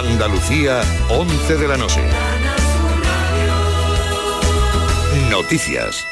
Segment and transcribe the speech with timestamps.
[0.00, 0.80] Andalucía,
[1.10, 2.00] 11 de la noche.
[5.30, 6.06] Noticias.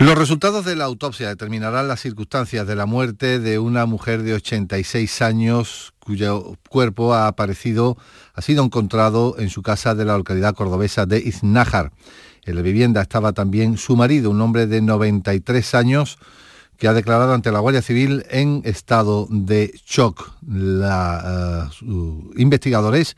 [0.00, 4.34] Los resultados de la autopsia determinarán las circunstancias de la muerte de una mujer de
[4.34, 7.96] 86 años cuyo cuerpo ha aparecido,
[8.34, 11.92] ha sido encontrado en su casa de la localidad cordobesa de Iznájar.
[12.44, 16.18] En la vivienda estaba también su marido, un hombre de 93 años,
[16.78, 20.32] que ha declarado ante la Guardia Civil en estado de shock.
[20.46, 21.86] Los eh,
[22.36, 23.16] investigadores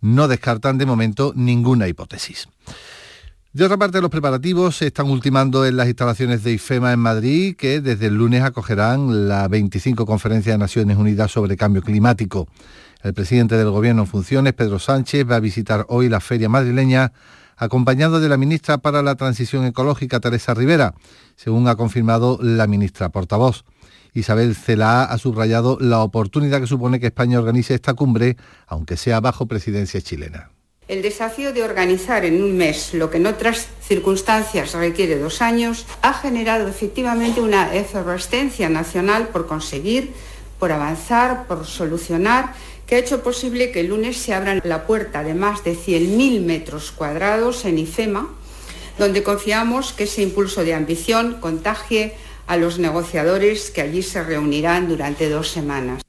[0.00, 2.48] no descartan de momento ninguna hipótesis.
[3.52, 7.56] De otra parte, los preparativos se están ultimando en las instalaciones de IFEMA en Madrid,
[7.56, 12.46] que desde el lunes acogerán la 25 Conferencia de Naciones Unidas sobre Cambio Climático.
[13.02, 17.12] El presidente del Gobierno en funciones, Pedro Sánchez, va a visitar hoy la feria madrileña
[17.58, 20.94] acompañado de la ministra para la Transición Ecológica, Teresa Rivera,
[21.36, 23.64] según ha confirmado la ministra portavoz.
[24.14, 29.20] Isabel Celaa ha subrayado la oportunidad que supone que España organice esta cumbre, aunque sea
[29.20, 30.50] bajo presidencia chilena.
[30.88, 35.84] El desafío de organizar en un mes lo que en otras circunstancias requiere dos años
[36.00, 40.14] ha generado efectivamente una efervescencia nacional por conseguir,
[40.58, 42.54] por avanzar, por solucionar,
[42.88, 46.40] que ha hecho posible que el lunes se abra la puerta de más de 100.000
[46.40, 48.28] metros cuadrados en IFEMA,
[48.98, 52.14] donde confiamos que ese impulso de ambición contagie
[52.46, 56.02] a los negociadores que allí se reunirán durante dos semanas.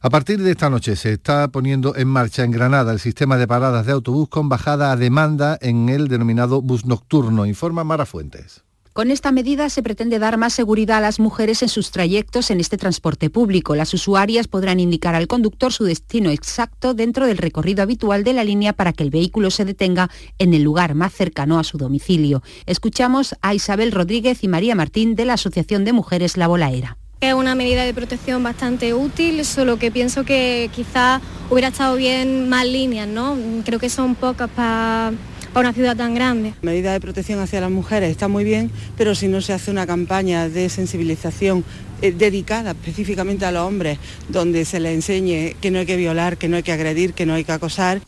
[0.00, 3.48] A partir de esta noche se está poniendo en marcha en Granada el sistema de
[3.48, 8.67] paradas de autobús con bajada a demanda en el denominado bus nocturno, informa Mara Fuentes.
[8.98, 12.58] Con esta medida se pretende dar más seguridad a las mujeres en sus trayectos en
[12.58, 13.76] este transporte público.
[13.76, 18.42] Las usuarias podrán indicar al conductor su destino exacto dentro del recorrido habitual de la
[18.42, 20.10] línea para que el vehículo se detenga
[20.40, 22.42] en el lugar más cercano a su domicilio.
[22.66, 26.98] Escuchamos a Isabel Rodríguez y María Martín de la Asociación de Mujeres La Bolaera.
[27.20, 32.48] Es una medida de protección bastante útil, solo que pienso que quizás hubiera estado bien
[32.48, 33.36] más líneas, ¿no?
[33.64, 35.12] Creo que son pocas para
[35.54, 36.54] una ciudad tan grande.
[36.62, 39.86] Medida de protección hacia las mujeres está muy bien, pero si no se hace una
[39.86, 41.64] campaña de sensibilización
[42.00, 43.98] eh, dedicada específicamente a los hombres,
[44.28, 47.26] donde se les enseñe que no hay que violar, que no hay que agredir, que
[47.26, 48.00] no hay que acosar.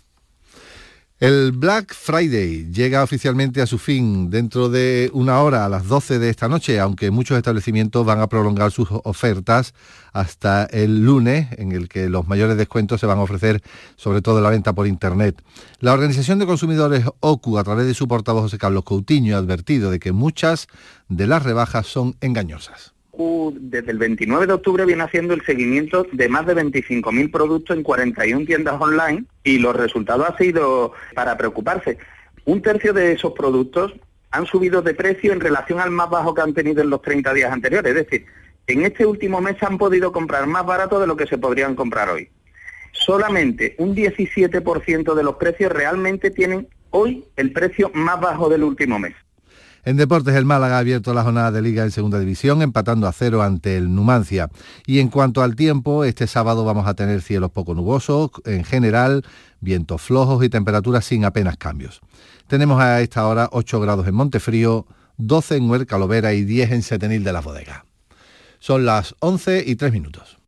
[1.20, 6.19] El Black Friday llega oficialmente a su fin dentro de una hora a las 12
[6.19, 9.75] de esta noche, aunque muchos establecimientos van a prolongar sus ofertas
[10.14, 13.62] hasta el lunes, en el que los mayores descuentos se van a ofrecer
[13.97, 15.42] sobre todo en la venta por Internet.
[15.81, 19.91] La Organización de Consumidores OCU, a través de su portavoz José Carlos Coutinho, ha advertido
[19.91, 20.69] de que muchas
[21.10, 22.94] de las rebajas son engañosas
[23.54, 27.82] desde el 29 de octubre viene haciendo el seguimiento de más de 25.000 productos en
[27.82, 31.98] 41 tiendas online y los resultados han sido para preocuparse.
[32.44, 33.92] Un tercio de esos productos
[34.31, 37.34] han subido de precio en relación al más bajo que han tenido en los 30
[37.34, 37.94] días anteriores.
[37.94, 38.26] Es decir,
[38.66, 42.08] en este último mes han podido comprar más barato de lo que se podrían comprar
[42.08, 42.28] hoy.
[42.92, 48.98] Solamente un 17% de los precios realmente tienen hoy el precio más bajo del último
[48.98, 49.14] mes.
[49.85, 53.13] En deportes, el Málaga ha abierto la jornada de liga en segunda división, empatando a
[53.13, 54.51] cero ante el Numancia.
[54.87, 59.25] Y en cuanto al tiempo, este sábado vamos a tener cielos poco nubosos, en general,
[59.61, 62.01] vientos flojos y temperaturas sin apenas cambios.
[62.47, 64.87] Tenemos a esta hora 8 grados en Montefrío,
[65.17, 67.85] 12 en Huerca Lovera y 10 en Setenil de la Bodega.
[68.59, 70.39] Son las 11 y 3 minutos.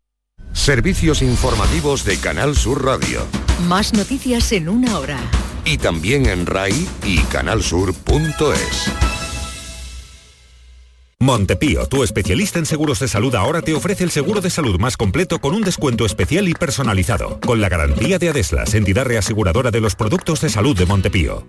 [0.52, 3.20] Servicios informativos de Canal Sur Radio.
[3.68, 5.18] Más noticias en una hora.
[5.64, 9.21] Y también en RAI y canalsur.es.
[11.22, 14.96] Montepío, tu especialista en seguros de salud ahora te ofrece el seguro de salud más
[14.96, 19.80] completo con un descuento especial y personalizado, con la garantía de Adeslas, entidad reaseguradora de
[19.80, 21.46] los productos de salud de Montepío.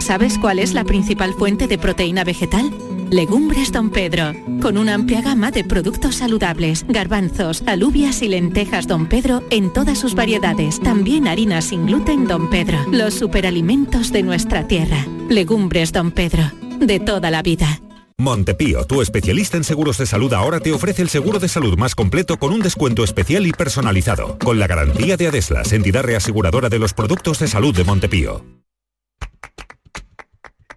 [0.00, 2.72] ¿Sabes cuál es la principal fuente de proteína vegetal?
[3.08, 9.06] Legumbres Don Pedro, con una amplia gama de productos saludables, garbanzos, alubias y lentejas Don
[9.06, 10.80] Pedro en todas sus variedades.
[10.80, 15.06] También harinas sin gluten Don Pedro, los superalimentos de nuestra tierra.
[15.28, 17.80] Legumbres Don Pedro, de toda la vida.
[18.20, 21.94] Montepío, tu especialista en seguros de salud ahora te ofrece el seguro de salud más
[21.94, 26.80] completo con un descuento especial y personalizado, con la garantía de Adeslas, entidad reaseguradora de
[26.80, 28.44] los productos de salud de Montepío.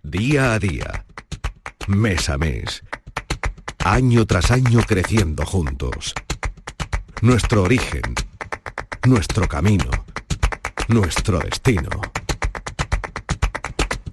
[0.04, 1.06] Día a día,
[1.88, 2.84] mes a mes,
[3.84, 6.14] año tras año creciendo juntos.
[7.24, 8.04] Nuestro origen,
[9.08, 9.90] nuestro camino,
[10.90, 11.90] nuestro destino.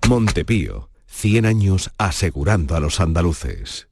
[0.09, 0.88] Montepío
[1.21, 3.88] 100 años asegurando a los andaluces.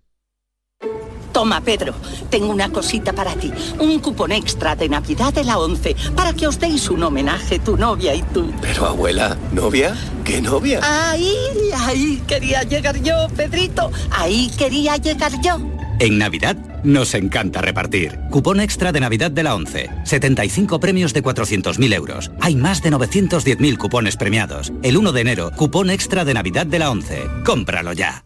[1.37, 1.93] Toma, Pedro,
[2.31, 3.53] tengo una cosita para ti.
[3.79, 7.77] Un cupón extra de Navidad de la 11 para que os deis un homenaje tu
[7.77, 8.51] novia y tú.
[8.63, 9.95] Pero abuela, ¿novia?
[10.25, 10.81] ¿Qué novia?
[10.83, 11.37] Ahí,
[11.77, 13.93] ahí quería llegar yo, Pedrito.
[14.13, 15.59] Ahí quería llegar yo.
[16.01, 18.19] En Navidad nos encanta repartir.
[18.31, 19.91] Cupón extra de Navidad de la 11.
[20.05, 22.31] 75 premios de 400.000 euros.
[22.41, 24.73] Hay más de 910.000 cupones premiados.
[24.83, 27.27] El 1 de enero, cupón extra de Navidad de la 11.
[27.45, 28.26] Cómpralo ya.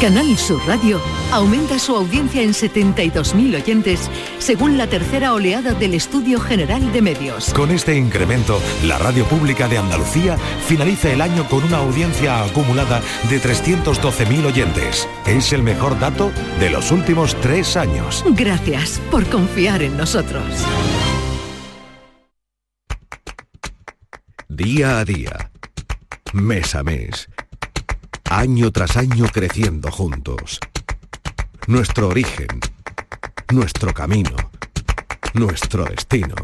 [0.00, 0.98] Canal Sur Radio
[1.30, 7.52] aumenta su audiencia en 72.000 oyentes según la tercera oleada del Estudio General de Medios.
[7.52, 13.02] Con este incremento, la radio pública de Andalucía finaliza el año con una audiencia acumulada
[13.28, 15.06] de 312.000 oyentes.
[15.26, 18.24] Es el mejor dato de los últimos tres años.
[18.30, 20.44] Gracias por confiar en nosotros.
[24.48, 25.50] Día a día,
[26.32, 27.28] mes a mes,
[28.30, 30.60] año tras año creciendo juntos.
[31.66, 32.46] Nuestro origen,
[33.52, 34.36] nuestro camino,
[35.34, 36.36] nuestro destino.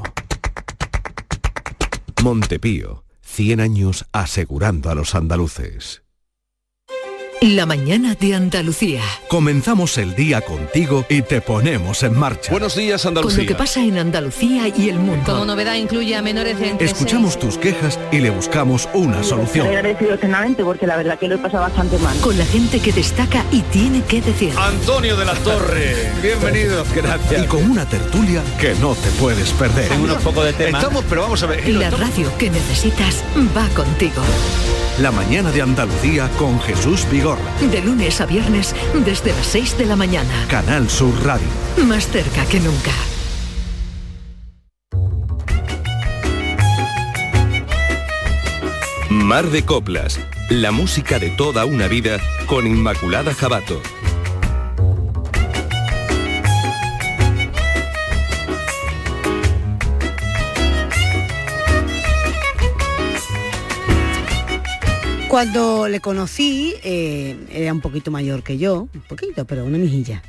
[2.24, 6.02] Montepío, 100 años asegurando a los andaluces.
[7.42, 9.02] La mañana de Andalucía.
[9.28, 12.50] Comenzamos el día contigo y te ponemos en marcha.
[12.50, 13.42] Buenos días, Con Andalucía.
[13.42, 15.32] lo que pasa en Andalucía y el mundo.
[15.32, 19.66] Como novedad incluye a menores de entre Escuchamos tus quejas y le buscamos una solución.
[19.66, 22.16] agradecido eternamente porque la verdad que lo he pasado bastante mal.
[22.20, 24.52] Con la gente que destaca y tiene que decir.
[24.56, 25.94] Antonio de la Torre.
[26.22, 26.84] Bienvenido.
[26.94, 27.44] Gracias.
[27.44, 29.88] Y con una tertulia que no te puedes perder.
[29.90, 30.82] Tengo unos pocos de temas.
[30.82, 31.68] Estamos, pero vamos a ver.
[31.68, 33.22] La radio que necesitas
[33.56, 34.22] va contigo.
[35.00, 37.70] La mañana de Andalucía con Jesús Vigorra.
[37.72, 38.72] De lunes a viernes
[39.04, 40.46] desde las 6 de la mañana.
[40.48, 41.48] Canal Sur Radio.
[41.84, 42.92] Más cerca que nunca.
[49.10, 50.20] Mar de Coplas,
[50.50, 53.82] la música de toda una vida con Inmaculada Jabato.
[65.28, 70.22] Cuando le conocí, eh, era un poquito mayor que yo, un poquito, pero una mijilla.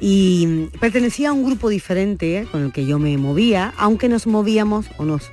[0.00, 4.86] Y pertenecía a un grupo diferente con el que yo me movía, aunque nos movíamos
[4.96, 5.30] o nos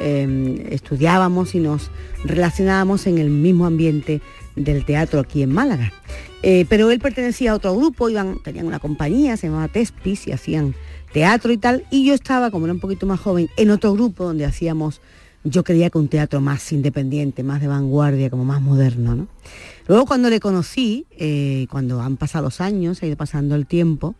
[0.00, 1.90] eh, estudiábamos y nos
[2.24, 4.22] relacionábamos en el mismo ambiente
[4.56, 5.92] del teatro aquí en Málaga.
[6.42, 10.32] Eh, pero él pertenecía a otro grupo, iban, tenían una compañía, se llamaba Tespis, y
[10.32, 10.74] hacían
[11.12, 14.24] teatro y tal, y yo estaba, como era un poquito más joven, en otro grupo
[14.24, 15.00] donde hacíamos
[15.44, 19.14] yo creía que un teatro más independiente, más de vanguardia, como más moderno.
[19.14, 19.28] ¿no?
[19.86, 24.14] Luego cuando le conocí, eh, cuando han pasado los años, ha ido pasando el tiempo,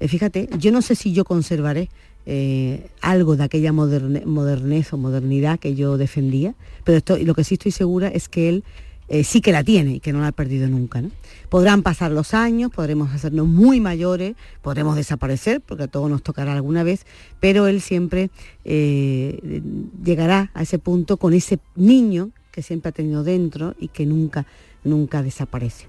[0.00, 1.90] eh, fíjate, yo no sé si yo conservaré
[2.26, 6.54] eh, algo de aquella moderne- modernez o modernidad que yo defendía,
[6.84, 8.64] pero esto, lo que sí estoy segura es que él
[9.12, 11.02] eh, sí que la tiene y que no la ha perdido nunca.
[11.48, 16.52] Podrán pasar los años, podremos hacernos muy mayores, podremos desaparecer, porque a todos nos tocará
[16.52, 17.04] alguna vez,
[17.40, 18.30] pero él siempre
[18.64, 19.62] eh,
[20.04, 24.46] llegará a ese punto con ese niño que siempre ha tenido dentro y que nunca,
[24.84, 25.88] nunca desaparece.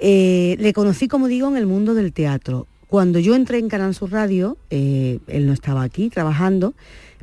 [0.00, 2.66] Eh, le conocí, como digo, en el mundo del teatro.
[2.88, 6.74] Cuando yo entré en Canal Sur Radio, él no estaba aquí trabajando,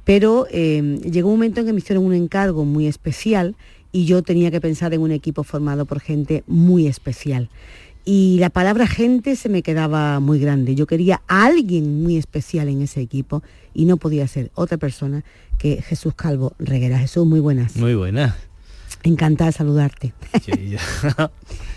[0.05, 3.55] pero llegó un momento en que me hicieron un encargo muy especial
[3.91, 7.49] y yo tenía que pensar en un equipo formado por gente muy especial.
[8.05, 10.73] Y la palabra gente se me quedaba muy grande.
[10.73, 15.23] Yo quería a alguien muy especial en ese equipo y no podía ser otra persona
[15.57, 16.97] que Jesús Calvo Reguera.
[16.97, 17.75] Jesús, muy buenas.
[17.75, 18.35] Muy buena.
[19.03, 20.13] Encantada de saludarte.
[20.57, 20.77] Y yo,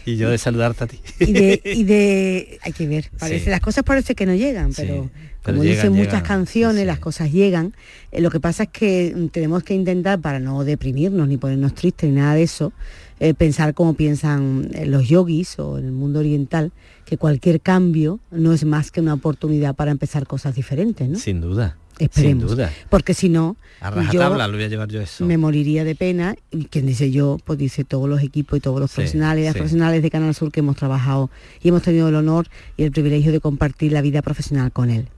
[0.06, 1.00] y yo de saludarte a ti.
[1.20, 3.50] y de, y de- hay que ver, parece, Sí.
[3.50, 5.08] las cosas parece que no llegan, pero
[5.44, 7.74] pero como llegan, dicen muchas canciones, las cosas llegan.
[8.12, 11.74] Eh, lo que pasa es que mm, tenemos que intentar, para no deprimirnos ni ponernos
[11.74, 12.72] tristes ni nada de eso,
[13.20, 16.72] eh, pensar como piensan eh, los yogis o en el mundo oriental,
[17.04, 21.18] que cualquier cambio no es más que una oportunidad para empezar cosas diferentes, ¿no?
[21.18, 21.76] Sin duda.
[21.98, 22.48] Esperemos.
[22.48, 22.72] Sin duda.
[22.88, 25.24] Porque si no, A rajatabla lo voy a llevar yo eso.
[25.26, 28.80] me moriría de pena y quien dice yo pues dice todos los equipos y todos
[28.80, 29.58] los Sí, profesionales y las sí.
[29.58, 31.30] profesionales de Canal Sur que hemos trabajado
[31.62, 35.08] y hemos tenido el honor y el privilegio de compartir la vida profesional con él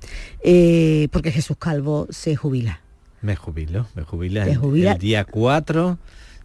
[0.43, 2.81] Eh, porque Jesús Calvo se jubila
[3.23, 4.47] Me jubilo, me jubila.
[4.47, 4.93] El- jubila.
[4.93, 5.99] El día 4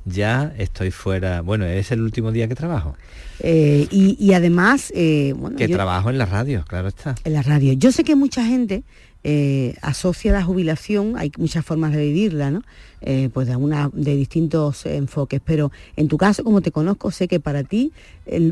[0.05, 1.41] ya estoy fuera.
[1.41, 2.95] Bueno, es el último día que trabajo.
[3.41, 7.15] Eh, y, y además eh, bueno, Que yo- trabajo en la radio, claro está.
[7.25, 7.73] en la radio.
[7.73, 8.83] Yo sé que mucha gente
[9.23, 12.63] eh, asocia la jubilación, hay muchas formas de vivirla, ¿no?
[13.01, 17.27] Eh, pues de, una, de distintos enfoques, pero en tu caso, como te conozco, sé
[17.27, 17.91] que para ti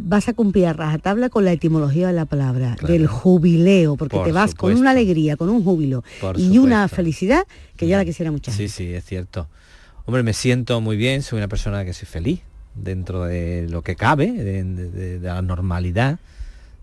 [0.03, 4.31] vas a cumplir a rajatabla con la etimología de la palabra, del jubileo, porque te
[4.31, 6.03] vas con una alegría, con un júbilo
[6.37, 7.45] y una felicidad
[7.75, 8.51] que ya la quisiera mucho.
[8.51, 9.47] Sí, sí, es cierto.
[10.05, 12.41] Hombre, me siento muy bien, soy una persona que soy feliz
[12.75, 16.19] dentro de lo que cabe, de la normalidad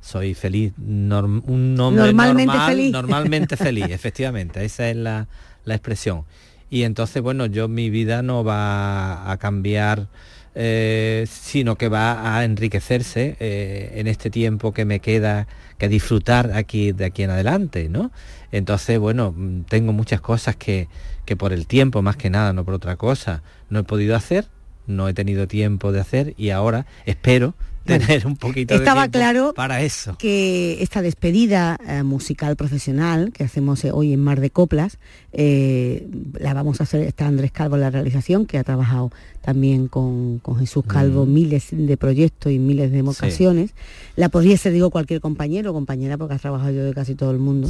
[0.04, 2.92] soy feliz, un hombre normalmente normal, feliz.
[2.92, 5.26] normalmente feliz, efectivamente, esa es la,
[5.66, 6.24] expresión.
[6.68, 10.08] Y entonces, bueno, yo mi vida no va a cambiar,
[10.54, 15.46] eh, sino que va a enriquecerse eh, en este tiempo que me queda
[15.78, 18.10] que disfrutar aquí de aquí en adelante, ¿no?
[18.52, 19.34] Entonces, bueno,
[19.68, 20.88] tengo muchas cosas que,
[21.24, 24.48] que por el tiempo, más que nada, no por otra cosa, no he podido hacer,
[24.86, 29.52] no he tenido tiempo de hacer y ahora espero tener un poquito estaba de claro
[29.54, 30.16] para eso.
[30.18, 34.98] Que esta despedida eh, musical profesional que hacemos eh, hoy en Mar de Coplas,
[35.32, 39.10] eh, la vamos a hacer, está Andrés Calvo en la realización, que ha trabajado
[39.44, 41.32] también con, Jesús Calvo mm.
[41.32, 43.74] miles de proyectos y miles de ocasiones.
[44.16, 47.30] La podría ser, digo, cualquier compañero o compañera, porque ha trabajado yo de casi todo
[47.30, 47.68] el mundo.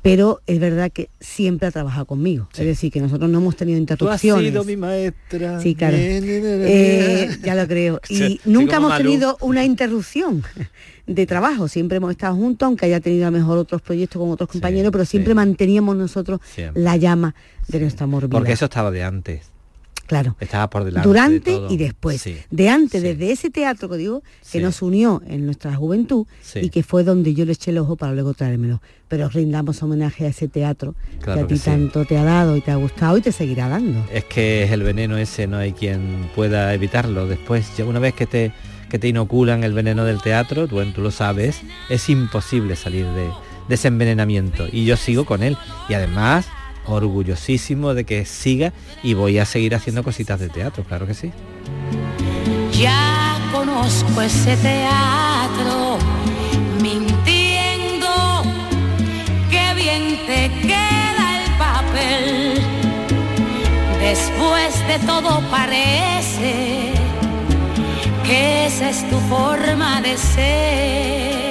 [0.00, 2.48] Pero es verdad que siempre ha trabajado conmigo.
[2.56, 4.20] Es decir, que nosotros no hemos tenido interrupciones.
[4.22, 5.60] Tú has sido mi maestra.
[5.60, 5.96] Sí, claro.
[5.96, 8.00] ya lo creo.
[8.08, 10.44] Y nunca hemos tenido una interrupción
[11.06, 11.66] de trabajo.
[11.66, 14.92] Siempre hemos estado juntos, aunque haya tenido a lo mejor otros proyectos con otros compañeros,
[14.92, 16.40] pero siempre manteníamos nosotros
[16.74, 17.34] la llama
[17.66, 18.28] de nuestro amor.
[18.28, 19.57] Porque eso estaba de antes.
[20.08, 20.36] Claro.
[20.40, 21.06] Estaba por delante.
[21.06, 22.24] Durante y después.
[22.50, 26.82] De antes, desde ese teatro que digo, que nos unió en nuestra juventud y que
[26.82, 28.80] fue donde yo le eché el ojo para luego traérmelo.
[29.08, 32.70] Pero rindamos homenaje a ese teatro que a ti tanto te ha dado y te
[32.70, 34.02] ha gustado y te seguirá dando.
[34.10, 37.26] Es que es el veneno ese, no hay quien pueda evitarlo.
[37.26, 38.52] Después, una vez que te,
[38.88, 41.60] que te inoculan el veneno del teatro, tú, tú lo sabes,
[41.90, 43.30] es imposible salir de,
[43.68, 44.66] de ese envenenamiento.
[44.72, 45.58] Y yo sigo con él.
[45.90, 46.48] Y además
[46.88, 51.32] orgullosísimo de que siga y voy a seguir haciendo cositas de teatro, claro que sí.
[52.72, 55.98] Ya conozco ese teatro,
[56.80, 58.42] mintiendo,
[59.50, 62.54] qué bien te queda el papel.
[64.00, 66.92] Después de todo parece
[68.24, 71.47] que esa es tu forma de ser.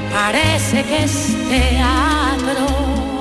[0.00, 2.66] Me parece que es teatro.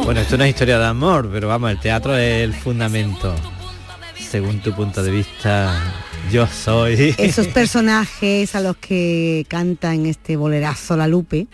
[0.04, 3.36] Bueno, esto no es historia de amor, pero vamos, el teatro es el fundamento.
[4.18, 5.74] Según tu punto de vista,
[6.32, 7.16] yo soy.
[7.18, 11.48] Esos personajes a los que cantan este bolerazo La Lupe,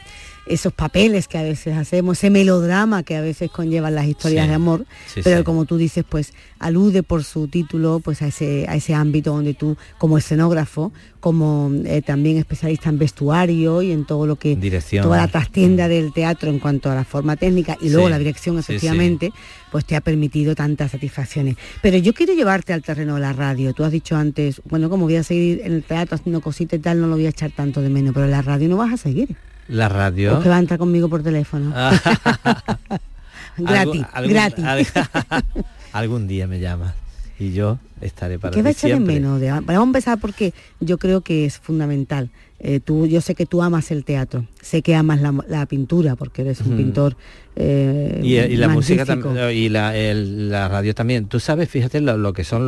[0.45, 4.53] esos papeles que a veces hacemos, ese melodrama que a veces conllevan las historias de
[4.53, 4.85] amor,
[5.23, 9.31] pero como tú dices, pues alude por su título pues a ese, a ese ámbito
[9.33, 14.55] donde tú como escenógrafo, como eh, también especialista en vestuario y en todo lo que
[14.55, 15.03] dirección.
[15.03, 18.59] toda la trastienda del teatro en cuanto a la forma técnica y luego la dirección
[18.59, 19.31] efectivamente,
[19.71, 21.55] pues te ha permitido tantas satisfacciones.
[21.81, 23.73] Pero yo quiero llevarte al terreno de la radio.
[23.73, 26.81] Tú has dicho antes, bueno, como voy a seguir en el teatro haciendo cositas y
[26.81, 28.93] tal, no lo voy a echar tanto de menos, pero en la radio no vas
[28.93, 29.35] a seguir.
[29.67, 30.41] La radio.
[30.41, 31.73] que va a entrar conmigo por teléfono.
[33.57, 34.93] gratis, gratis.
[35.93, 36.93] algún día me llamas
[37.39, 39.41] y yo estaré para ¿Qué va a echar en menos?
[39.41, 42.29] vamos a empezar porque yo creo que es fundamental.
[42.59, 46.41] Eh, tú, yo sé que tú amas el teatro, sé que amas la, pintura porque
[46.43, 47.17] eres un pintor
[47.57, 51.25] eh, y, la música también y la, radio también.
[51.25, 52.67] Tú sabes, fíjate lo, que son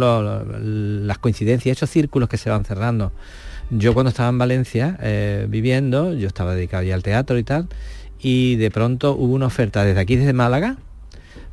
[1.07, 3.13] las coincidencias, esos círculos que se van cerrando.
[3.69, 7.67] Yo cuando estaba en Valencia eh, viviendo, yo estaba dedicado ya al teatro y tal,
[8.19, 10.77] y de pronto hubo una oferta desde aquí, desde Málaga,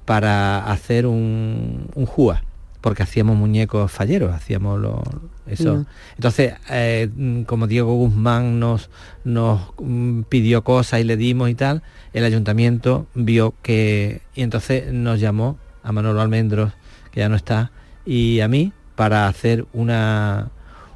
[0.05, 2.45] para hacer un, un JUA,
[2.81, 5.03] porque hacíamos muñecos falleros, hacíamos lo,
[5.47, 5.85] eso.
[6.15, 7.09] Entonces, eh,
[7.47, 8.91] como Diego Guzmán nos,
[9.25, 14.93] nos mm, pidió cosas y le dimos y tal, el ayuntamiento vio que, y entonces
[14.93, 16.73] nos llamó a Manolo Almendros,
[17.11, 17.73] que ya no está,
[18.07, 20.51] y a mí para hacer una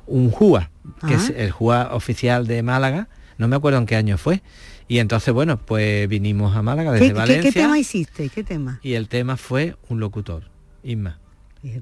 [0.06, 0.70] un JUA,
[1.06, 4.42] que es el JUA oficial de Málaga, no me acuerdo en qué año fue.
[4.88, 7.52] Y entonces, bueno, pues vinimos a Málaga desde Valencia.
[7.52, 8.28] ¿Qué, tema hiciste?
[8.30, 8.80] ¿Qué tema?
[8.82, 10.44] Y el tema fue un locutor,
[10.82, 11.18] Isma.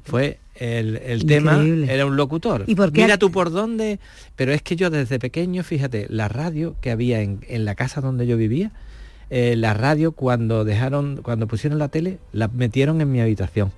[0.05, 2.65] Fue el, tema, era un locutor.
[2.67, 4.01] ¿Y por Mira tú por dónde,
[4.35, 8.27] pero es que yo desde pequeño, fíjate, la radio que había en, la casa donde
[8.27, 8.73] yo vivía,
[9.29, 13.71] eh, la radio cuando dejaron, cuando pusieron la tele, la metieron en mi habitación.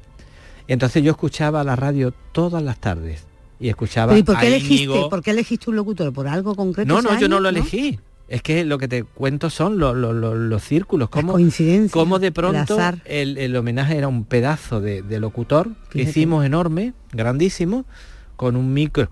[0.68, 3.26] Entonces yo escuchaba la radio todas las tardes
[3.60, 6.12] y escuchaba ¿Y por qué, elegiste, ¿por qué elegiste un locutor?
[6.12, 6.92] ¿Por algo concreto?
[6.92, 7.98] No, no, yo no lo elegí.
[8.28, 11.38] Es que lo que te cuento son los, círculos, cómo,
[11.90, 17.86] cómo de pronto el, homenaje era un pedazo de, locutor que hicimos enorme, grandísimo,
[18.36, 19.08] con un micro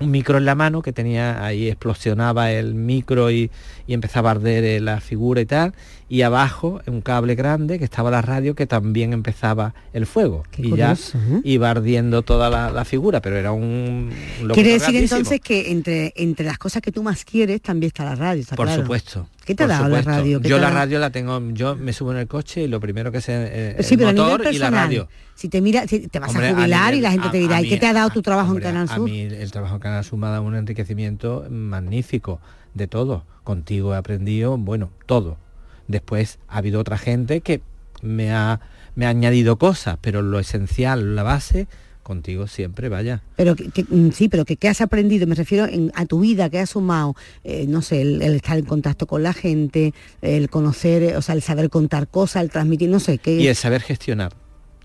[0.00, 3.50] un micro en la mano que tenía ahí explosionaba el micro y,
[3.86, 5.72] empezaba a arder eh, la figura y tal
[6.10, 10.42] y abajo un cable grande que estaba la radio que también empezaba el fuego.
[10.56, 11.40] Y ya ¿eh?
[11.44, 14.10] iba ardiendo toda la, figura pero era un
[14.54, 18.14] quiere decir entonces que entre entre las cosas que tú más quieres también está la
[18.14, 20.42] radio por supuesto ¿Qué te ha dado la radio?
[20.42, 23.22] Yo la radio la tengo, yo me subo en el coche y lo primero que
[23.22, 25.08] sé eh, el motor y la radio.
[25.34, 27.78] Si te mira, si te vas a jubilar y la gente te dirá, ¿y qué
[27.78, 28.98] te ha dado tu trabajo en Canal Sur?
[28.98, 32.42] A mí el trabajo en Canal Sur me ha dado un enriquecimiento magnífico
[32.74, 33.24] de todo.
[33.42, 35.38] Contigo he aprendido, bueno, todo.
[35.86, 37.62] Después ha habido otra gente que
[38.02, 38.60] me ha,
[38.96, 41.68] me ha añadido cosas, pero lo esencial, la base,
[42.08, 43.22] contigo siempre, vaya.
[43.36, 46.58] Pero que, mm, sí, pero que qué has aprendido, me refiero a tu vida, que
[46.58, 51.22] has sumado, eh, no sé, el, estar en contacto con la gente, el conocer, o
[51.22, 53.36] sea, el saber contar cosas, el transmitir, no sé qué.
[53.36, 54.32] Y el saber gestionar.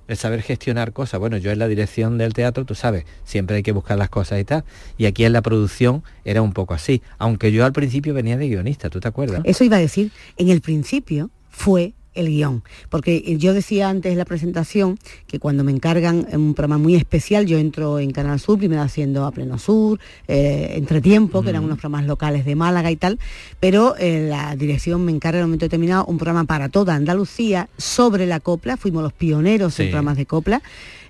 [0.08, 1.20] El saber gestionar cosas.
[1.20, 4.40] Bueno, yo en la dirección del teatro, tú sabes, siempre hay que buscar las cosas
[4.42, 4.66] y tal.
[4.98, 7.02] Y aquí en la producción era un poco así.
[7.18, 9.42] Aunque yo al principio venía de guionista, ¿tú te acuerdas?
[9.46, 12.64] Eso iba a decir, en el principio fue el guion.
[12.90, 16.96] Porque yo decía antes en la presentación que cuando me encargan en un programa muy
[16.96, 21.64] especial, yo entro en Canal Sur, primero haciendo a Pleno Sur, eh, Entretiempo, que eran
[21.64, 23.20] unos programas locales de Málaga y tal,
[23.60, 27.70] pero eh, la dirección me encarga en un momento determinado un programa para toda Andalucía
[27.78, 30.62] sobre la copla, fuimos los pioneros en programas de copla.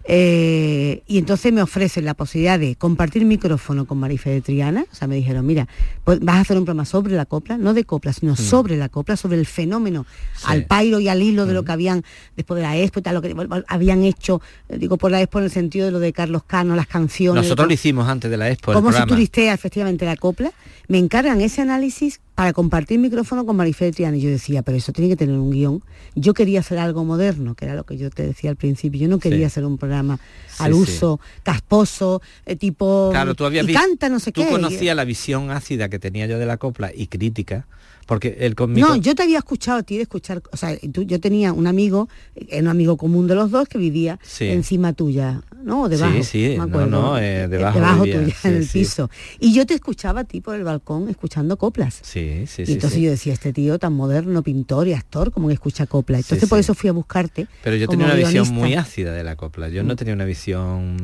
[0.05, 4.85] Eh, y entonces me ofrecen la posibilidad de compartir micrófono con Marife de Triana.
[4.91, 5.67] O sea, me dijeron, mira,
[6.03, 8.37] pues vas a hacer un programa sobre la copla, no de copla, sino mm.
[8.37, 10.05] sobre la copla, sobre el fenómeno,
[10.45, 12.03] al pairo y al hilo de lo que habían,
[12.35, 13.35] después de la expo y tal, lo que
[13.67, 16.75] habían hecho, eh, digo por la expo en el sentido de lo de Carlos Cano,
[16.75, 17.43] las canciones.
[17.43, 18.73] Nosotros lo hicimos antes de la expo.
[18.73, 20.51] Cómo se turistea efectivamente la copla.
[20.87, 24.17] Me encargan ese análisis para compartir micrófono con Marifé Triana.
[24.17, 25.83] Y yo decía, pero eso tiene que tener un guion.
[26.15, 29.01] Yo quería hacer algo moderno, que era lo que yo te decía al principio.
[29.01, 30.19] Yo no quería hacer un programa
[30.59, 33.09] al uso, casposo, eh, tipo...
[33.11, 34.49] Claro, tú habías y canta, no sé tú qué.
[34.49, 37.67] conocías la visión ácida que tenía yo de la copla y crítica
[38.05, 41.53] porque el No, yo te había escuchado a ti de escuchar, o sea, yo tenía
[41.53, 45.83] un amigo, eh, un amigo común de los dos que vivía encima tuya, ¿no?
[45.83, 46.13] O debajo.
[46.17, 49.09] Sí, sí, no, no, eh, debajo, debajo tuya, en el piso.
[49.39, 51.99] Y yo te escuchaba a ti por el balcón escuchando coplas.
[52.01, 55.53] Sí, sí, y entonces yo decía, este tío tan moderno, pintor y actor, como que
[55.53, 56.17] escucha copla.
[56.17, 57.47] Entonces por eso fui a buscarte.
[57.63, 59.69] Pero yo tenía una visión muy ácida de la copla.
[59.69, 59.97] Yo no mm.
[59.97, 60.97] tenía una visión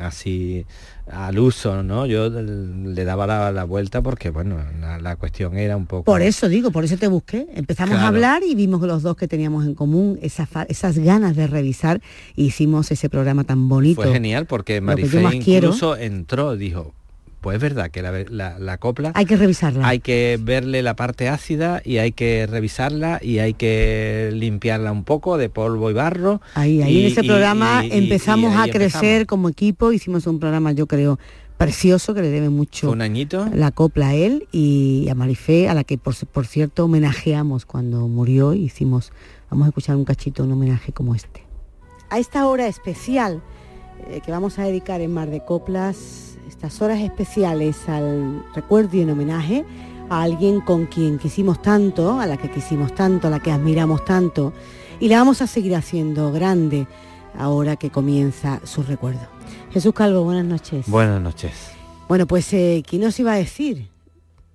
[0.00, 0.66] así
[1.10, 2.06] al uso, ¿no?
[2.06, 4.58] Yo le daba la, vuelta porque, bueno,
[5.00, 5.99] la, cuestión era un poco...
[6.04, 7.46] Por eso digo, por eso te busqué.
[7.54, 11.46] Empezamos a hablar y vimos los dos que teníamos en común esas, esas ganas de
[11.46, 12.00] revisar
[12.36, 14.02] e hicimos ese programa tan bonito.
[14.02, 16.94] Fue genial porque Marifé incluso entró, dijo,
[17.40, 19.86] pues es verdad que la, copla hay que revisarla.
[19.86, 25.04] hay que verle la parte ácida y hay que revisarla y hay que limpiarla un
[25.04, 29.92] poco de polvo y barro ahí ahí en ese programa empezamos a crecer como equipo
[29.92, 31.18] hicimos un programa yo creo
[31.60, 35.74] precioso que le debe mucho un añito la copla a él y a Marifé a
[35.74, 38.54] la que por, por cierto homenajeamos cuando murió.
[38.54, 39.12] Hicimos
[39.50, 41.44] vamos a escuchar un cachito un homenaje como este.
[42.08, 43.42] A esta hora especial
[44.08, 49.02] eh, que vamos a dedicar en Mar de Coplas estas horas especiales al recuerdo y
[49.02, 49.66] en homenaje
[50.08, 54.04] a alguien con quien quisimos tanto, a la que quisimos tanto, a la que admiramos
[54.06, 54.54] tanto,
[54.98, 56.86] y la vamos a seguir haciendo grande
[57.38, 59.39] ahora que comienza su recuerdo.
[59.72, 60.86] Jesús Calvo, buenas noches.
[60.88, 61.52] Buenas noches.
[62.08, 63.88] Bueno, pues eh, ¿quién nos iba a decir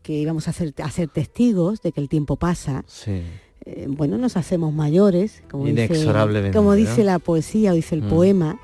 [0.03, 2.83] que íbamos a ser, testigos de que el tiempo pasa?
[2.85, 3.21] Sí.
[3.65, 6.49] Eh, bueno, nos hacemos mayores, como Inexorablemente.
[6.49, 8.09] Dice, como dice la poesía o dice el mm.
[8.09, 8.59] poema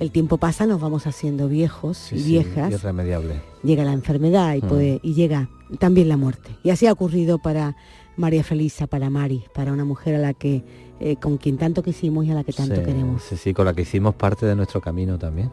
[0.00, 2.72] el tiempo pasa, nos vamos haciendo viejos y viejas.
[2.72, 3.40] irremediable.
[3.64, 4.68] Llega la enfermedad y, mm.
[4.68, 5.48] puede, y llega
[5.80, 6.50] también la muerte.
[6.62, 7.76] Y así ha ocurrido para
[8.16, 10.62] María Felisa, para Mari, para una mujer a la que
[11.00, 13.22] eh, con quien tanto quisimos y a la que tanto queremos.
[13.22, 15.50] Sí, sí, con la que hicimos parte de nuestro camino también.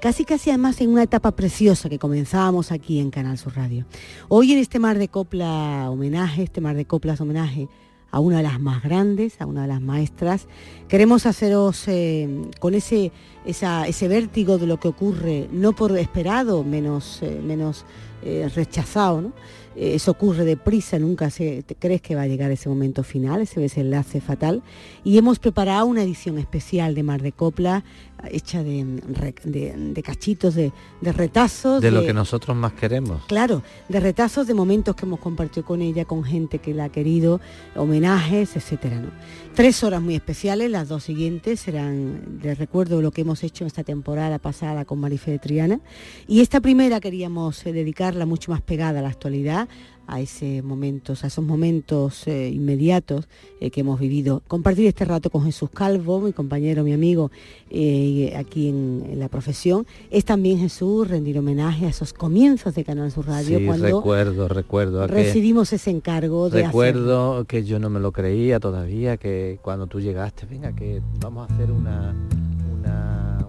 [0.00, 3.84] Casi casi además en una etapa preciosa que comenzábamos aquí en Canal Sur Radio.
[4.28, 7.68] Hoy en este mar de copla homenaje, este mar de coplas homenaje
[8.12, 10.46] a una de las más grandes, a una de las maestras.
[10.86, 12.28] Queremos haceros eh,
[12.60, 13.10] con ese,
[13.44, 17.84] ese vértigo de lo que ocurre, no por esperado, menos, eh, menos
[18.22, 19.32] eh, rechazado, ¿no?
[19.76, 24.20] eso ocurre deprisa, nunca se, crees que va a llegar ese momento final, ese desenlace
[24.20, 24.62] fatal.
[25.04, 27.84] Y hemos preparado una edición especial de Mar de Copla
[28.30, 31.80] hecha de, cachitos, de, retazos.
[31.80, 33.24] De lo que nosotros más queremos.
[33.26, 36.88] Claro, de retazos de momentos que hemos compartido con ella, con gente que la ha
[36.88, 37.40] querido,
[37.76, 39.00] homenajes, etcétera.
[39.00, 39.10] ¿no?
[39.54, 43.68] Tres horas muy especiales, las dos siguientes serán de recuerdo lo que hemos hecho en
[43.68, 45.80] esta temporada pasada con Marife de Triana.
[46.26, 49.68] Y esta primera queríamos eh, dedicarla mucho más pegada a la actualidad,
[50.08, 53.28] a, ese momentos, a esos momentos eh, inmediatos
[53.60, 54.42] eh, que hemos vivido.
[54.48, 57.30] Compartir este rato con Jesús Calvo, mi compañero, mi amigo
[57.70, 63.12] eh, aquí en, la profesión, es también Jesús rendir homenaje a esos comienzos de Canal
[63.12, 63.58] Sur Radio.
[63.58, 65.06] Sí, cuando recuerdo, recuerdo.
[65.06, 70.00] Recibimos ese encargo de Recuerdo que yo no me lo creía todavía, que cuando tú
[70.00, 72.14] llegaste, venga, que vamos a hacer una,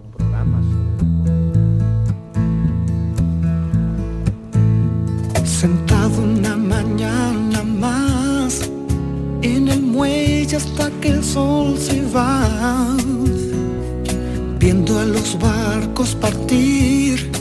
[0.04, 0.62] un programa
[5.46, 5.89] Sentado
[10.50, 12.98] muelle hasta que el sol se va,
[14.60, 17.32] viendo a los barcos partir,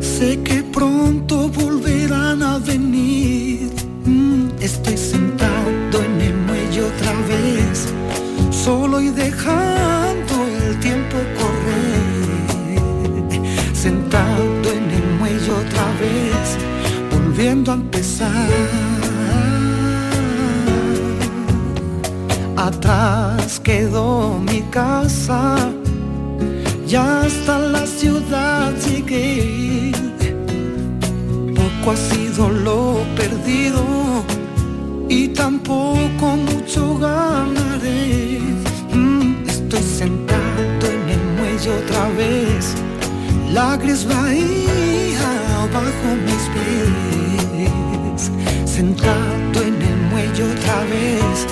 [0.00, 3.70] sé que pronto volverán a venir.
[4.04, 7.88] Mm, estoy sentado en el muelle otra vez,
[8.50, 12.76] solo y dejando el tiempo correr,
[13.74, 16.56] sentado en el muelle otra vez
[17.10, 18.95] volviendo a empezar.
[22.56, 25.56] Atrás quedó mi casa,
[26.86, 29.92] ya hasta la ciudad llegué.
[31.54, 33.84] Poco ha sido lo perdido
[35.08, 38.40] y tampoco mucho ganaré.
[38.92, 42.74] Mm, estoy sentado en el muelle otra vez,
[43.52, 47.46] la gris bahía bajo mis pies
[48.76, 51.46] sentado en el muelle otra vez,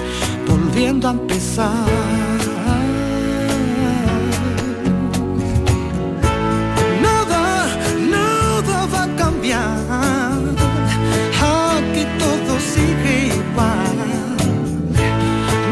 [0.75, 1.87] volviendo a empezar.
[11.41, 13.97] Aquí todo sigue igual.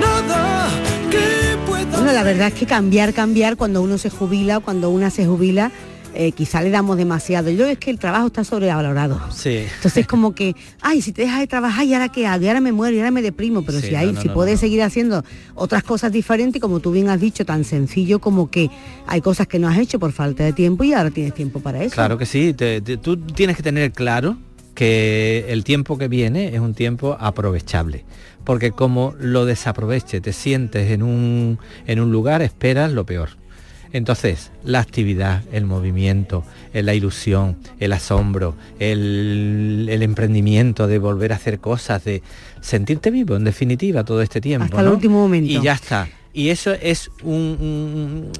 [0.00, 0.68] Nada
[1.10, 1.96] que pueda...
[1.96, 5.72] Bueno, la verdad es que cambiar, cambiar cuando uno se jubila, cuando una se jubila,
[6.14, 7.50] eh, quizá le damos demasiado.
[7.50, 9.20] Yo es que el trabajo está sobrevalorado.
[9.30, 9.64] Sí.
[9.76, 12.60] Entonces como que, ay, si te dejas de trabajar y ahora qué hago, y ahora
[12.60, 16.12] me muero y ahora me deprimo, pero si hay, si puedes seguir haciendo otras cosas
[16.12, 18.70] diferentes, como tú bien has dicho, tan sencillo como que
[19.06, 21.82] hay cosas que no has hecho por falta de tiempo y ahora tienes tiempo para
[21.82, 21.94] eso.
[21.94, 22.54] Claro que sí,
[23.00, 24.36] tú tienes que tener claro
[24.74, 28.04] que el tiempo que viene es un tiempo aprovechable
[28.44, 33.30] porque como lo desaproveche, te sientes en un, en un lugar, esperas lo peor.
[33.92, 41.58] Entonces, la actividad, el movimiento, la ilusión, el asombro, el, emprendimiento de volver a hacer
[41.58, 42.22] cosas, de
[42.60, 44.64] sentirte vivo, en definitiva, todo este tiempo.
[44.64, 45.50] Hasta el último momento.
[45.50, 46.08] Y ya está.
[46.32, 48.32] Y eso es un,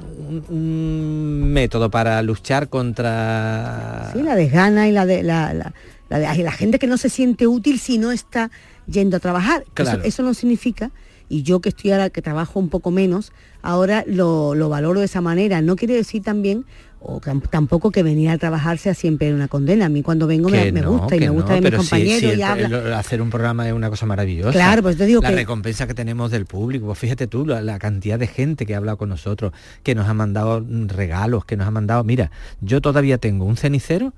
[1.53, 4.09] método para luchar contra...
[4.13, 5.53] Sí, la desgana y la, de, la,
[6.09, 8.49] la, gente que no se siente útil si no está
[8.87, 9.65] yendo a trabajar.
[10.03, 10.89] eso no significa
[11.33, 13.31] y yo que estoy ahora, que trabajo un poco menos,
[13.63, 15.63] ahora lo, valoro de esa manera.
[15.63, 16.63] No quiere decir también
[16.99, 17.19] o
[17.49, 19.87] tampoco que venir a trabajar sea siempre una condena.
[19.87, 23.31] A mí cuando vengo me, gusta y me gusta de mis compañeros y hacer un
[23.31, 24.51] programa es una cosa maravillosa.
[24.51, 26.85] Claro, pues te digo la recompensa que tenemos del público.
[26.85, 30.07] Pues fíjate tú la, la, cantidad de gente que ha hablado con nosotros, que nos
[30.07, 32.03] ha mandado regalos, que nos ha mandado.
[32.03, 32.29] Mira,
[32.61, 34.13] yo todavía tengo un cenicero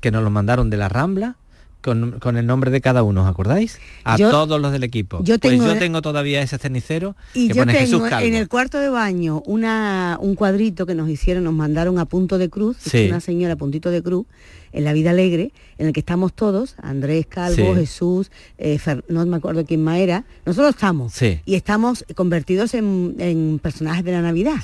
[0.00, 1.36] que nos lo mandaron de la Rambla
[1.84, 3.78] con, el nombre de cada uno, ¿os acordáis?
[4.04, 5.18] A todos los del equipo.
[5.22, 8.88] Yo pues tengo, yo tengo todavía ese cenicero y yo tengo en el cuarto de
[8.88, 13.54] baño una, un cuadrito que nos hicieron, nos mandaron a punto de cruz, una señora
[13.54, 14.26] a puntito de cruz,
[14.74, 19.36] en la vida alegre, en el que estamos todos, Andrés Calvo, Jesús, eh, no me
[19.36, 21.14] acuerdo quién más era, nosotros estamos.
[21.22, 24.56] Y estamos convertidos en, personajes de la Navidad.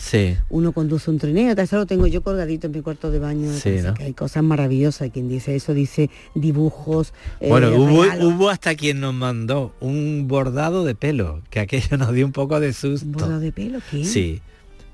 [0.51, 3.51] Uno conduce un trineo, eso lo tengo yo colgadito en mi cuarto de baño.
[3.63, 5.11] Que hay cosas maravillosas.
[5.11, 7.15] Quien dice eso dice dibujos.
[7.41, 12.13] Eh, bueno, hubo, hubo, hasta quien nos mandó un bordado de pelo, que aquello nos
[12.13, 13.07] dio un poco de susto.
[13.07, 13.79] ¿Un bordado de pelo?
[13.91, 14.05] ¿Quién?
[14.05, 14.43] Sí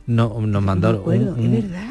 [0.06, 1.04] no, nos mandó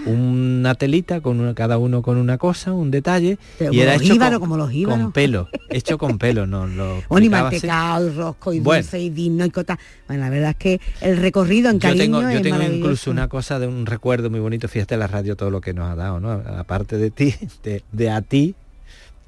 [0.06, 4.58] una telita con cada uno con una cosa, un detalle y era hecho con, como
[4.58, 9.46] los con pelo, hecho con pelo, no lo y mantecado, rosco y dulce y digno
[9.46, 9.78] y cota.
[10.08, 13.28] Bueno, la verdad es que el recorrido en cariño yo tengo, yo tengo incluso una
[13.28, 16.20] cosa de un recuerdo muy bonito, fíjate la radio todo lo que nos ha dado,
[16.20, 16.32] ¿no?
[16.32, 17.36] Aparte de ti,
[17.92, 18.56] de, a ti,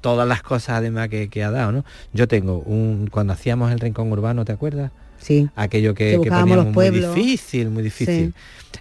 [0.00, 1.84] todas las cosas además que, que ha dado, ¿no?
[2.14, 4.92] Yo tengo un cuando hacíamos el rincón urbano, ¿te acuerdas?
[5.18, 5.48] Sí.
[5.56, 8.34] aquello que, que, poníamos muy difícil, muy difícil.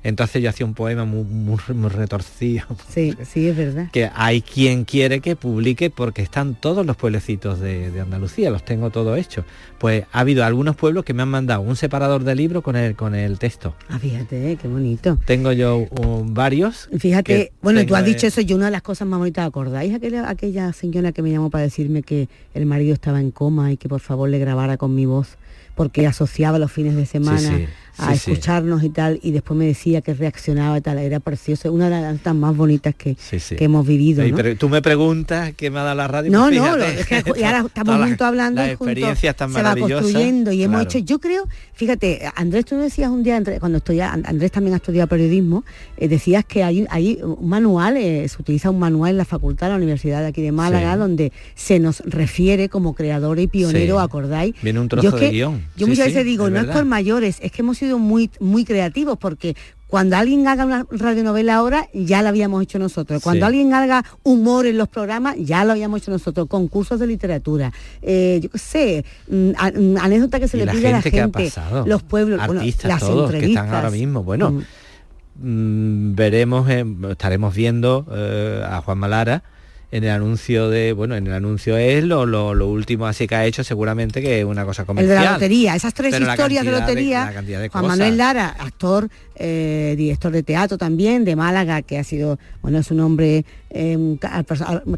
[0.03, 2.65] Entonces yo hacía un poema muy, muy, retorcido.
[2.89, 3.89] Sí, sí, es verdad.
[3.91, 8.89] Que hay quien quiere que publique porque están todos los pueblecitos de, Andalucía, los tengo
[8.89, 9.45] todos hechos.
[9.79, 12.95] Pues ha habido algunos pueblos que me han mandado un separador de libro con el,
[12.95, 13.75] con el texto.
[13.89, 15.17] Ah, fíjate, qué bonito.
[15.25, 15.85] Tengo yo
[16.25, 16.89] varios.
[16.97, 20.29] Fíjate, bueno, tú has dicho eso y una de las cosas más bonitas, ¿acordáis aquella,
[20.29, 23.89] aquella señora que me llamó para decirme que el marido estaba en coma y que
[23.89, 25.37] por favor le grabara con mi voz?
[25.77, 27.59] Porque asociaba los fines de semana
[27.97, 31.89] a escucharnos y tal, y después me decía que reaccionaba y tal, era precioso, una
[31.89, 34.23] de las más bonitas que, que hemos vivido.
[34.35, 36.31] Pero tú me preguntas qué me ha dado la radio.
[36.31, 40.51] No, pues no, es que y ahora estamos juntos hablando y juntos se va construyendo
[40.51, 44.73] y hemos hecho, yo creo, fíjate, Andrés, tú decías un día, cuando estoy Andrés también
[44.73, 45.63] ha estudiado periodismo,
[45.97, 49.69] eh, decías que hay, hay un manual, eh, se utiliza un manual en la facultad,
[49.69, 54.55] la Universidad de aquí de Málaga, donde se nos refiere como creador y pionero, ¿acordáis?
[54.61, 55.63] Viene un trozo de guion.
[55.75, 59.17] Yo muchas veces digo, no es por mayores, es que hemos sido muy, muy creativos
[59.17, 59.55] porque
[59.87, 63.23] cuando alguien haga una radionovela ahora, ya la habíamos hecho nosotros.
[63.23, 66.47] Cuando alguien haga humor en los programas, ya lo habíamos hecho nosotros.
[66.47, 67.71] Concursos de literatura.
[68.01, 71.51] Eh, yo qué sé, mm, mm, anécdota que se le pide a la gente.
[71.85, 74.23] Los pueblos, Artistas todos que están ahora mismo.
[74.23, 74.61] Bueno,
[75.39, 76.15] mm.
[76.15, 79.43] veremos, estaremos viendo eh, a Juan Malara
[79.91, 83.45] en el anuncio de, bueno, en el anuncio es lo, lo, último así que ha
[83.45, 85.17] hecho seguramente que es una cosa comercial.
[85.17, 87.33] El de la lotería, esas tres historias de lotería,
[87.71, 92.79] Juan Manuel Lara, actor, eh, director de teatro también, de Málaga, que ha sido, bueno,
[92.79, 94.17] es un hombre eh,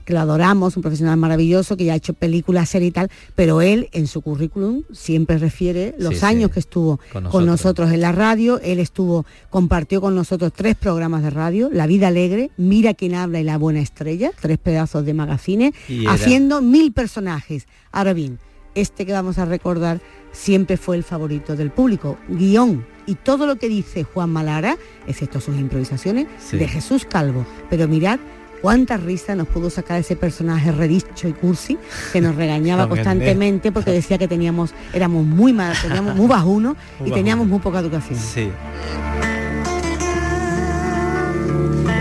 [0.06, 3.62] que lo adoramos, un profesional maravilloso, que ya ha hecho películas, series y tal, pero
[3.62, 7.00] él en su currículum siempre refiere los años que estuvo
[7.32, 7.92] con nosotros.
[7.92, 12.52] en la radio, él estuvo, compartió con nosotros tres programas de radio, La Vida Alegre,
[12.58, 15.74] Mira quién habla y La Buena Estrella, tres pedazos de magazine,
[16.08, 17.68] haciendo mil personajes.
[17.92, 18.40] Ahora bien,
[18.76, 20.00] este que vamos a recordar
[20.32, 24.78] siempre fue el favorito del público, guion y todo lo que dice Juan Malara,
[25.08, 27.46] excepto sus improvisaciones, de Jesús Calvo.
[27.70, 28.20] Pero mirad
[28.62, 31.78] cuánta risa nos pudo sacar ese personaje redicho y cursi
[32.12, 37.12] que nos regañaba constantemente porque decía que teníamos, éramos muy mal, teníamos muy bajuno y
[37.12, 38.20] teníamos muy poca educación.
[38.20, 38.50] Sí.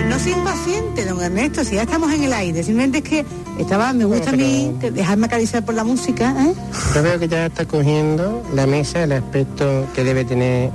[0.09, 3.25] No soy impaciente, don Ernesto, si ya estamos en el aire, simplemente es que
[3.59, 6.35] estaba, me gusta a mí dejarme acariciar por la música.
[6.45, 6.55] ¿eh?
[6.95, 10.71] Yo veo que ya está cogiendo la mesa el aspecto que debe tener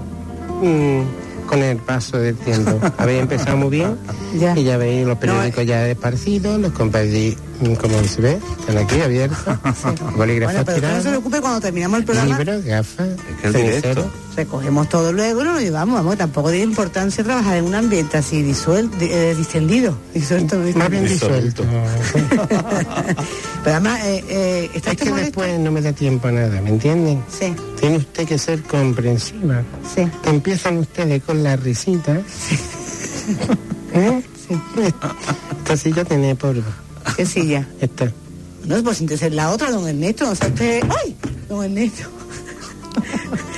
[1.53, 2.79] con el paso del tiempo.
[2.97, 3.97] Habéis empezado muy bien
[4.55, 7.37] y ya veis los periódicos ya esparcidos, los compartí
[7.79, 9.39] como se ve, están aquí abiertos,
[10.17, 12.37] bolígrafos bueno, pero no se preocupe cuando terminamos el programa.
[12.37, 13.07] Libros, gafas,
[14.35, 18.41] Recogemos todo luego y nos llevamos, vamos, tampoco tiene importancia trabajar en un ambiente así
[18.41, 21.63] disuelto, eh, distendido, disuelto, Más bien disuelto.
[23.63, 27.23] pero además, eh, eh, es que después no me da tiempo a nada, ¿me entienden?
[27.29, 27.53] Sí.
[27.79, 29.61] Tiene usted que ser comprensiva.
[29.93, 30.01] Sí.
[30.25, 32.19] Empiezan ustedes con la risita.
[32.27, 32.57] Sí.
[33.93, 34.23] ¿Eh?
[34.47, 34.55] Sí.
[35.59, 36.63] Esta silla tiene polvo.
[37.15, 37.67] ¿Qué silla?
[37.79, 38.11] Esta.
[38.65, 40.83] No, pues entonces la otra, don Ernesto, o sea, usted...
[41.03, 41.15] ¡Ay!
[41.49, 42.09] Don Ernesto.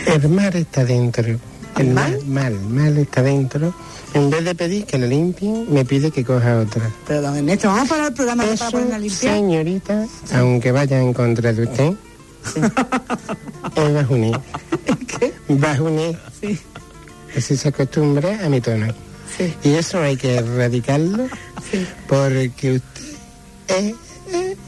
[0.07, 1.39] El mar está dentro.
[1.77, 3.73] El mal, mal, mal está dentro.
[4.13, 6.89] En vez de pedir que lo limpien, me pide que coja otra.
[7.07, 9.35] Pero don Ernesto, vamos a parar el programa Eso, para la limpiar.
[9.35, 11.93] Señorita, aunque vaya en contra de usted,
[12.53, 12.61] sí.
[13.75, 14.39] es bajunir.
[15.19, 15.33] ¿Qué?
[15.49, 16.17] Bajunir.
[16.39, 16.57] Sí.
[17.37, 18.87] Así se acostumbra a mi tono.
[19.37, 19.53] Sí.
[19.63, 21.27] Y eso hay que erradicarlo
[21.69, 21.85] sí.
[22.07, 23.04] porque usted
[23.67, 23.95] eh,
[24.31, 24.57] eh.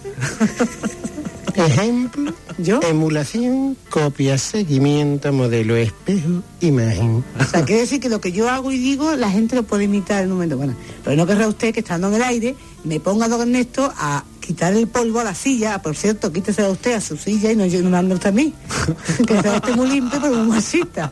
[1.57, 2.79] Ejemplo, ¿Yo?
[2.83, 7.23] emulación, copia, seguimiento, modelo, espejo, imagen.
[7.39, 9.85] O sea, quiere decir que lo que yo hago y digo, la gente lo puede
[9.85, 10.57] imitar en un momento.
[10.57, 14.23] Bueno, pero no querrá usted que estando en el aire, me ponga don Ernesto a
[14.39, 15.81] quitar el polvo a la silla.
[15.81, 18.33] Por cierto, quítese a usted a su silla y no, no me ande usted a
[18.33, 18.53] mí.
[19.27, 21.11] que sea usted muy limpio, pero muy masita.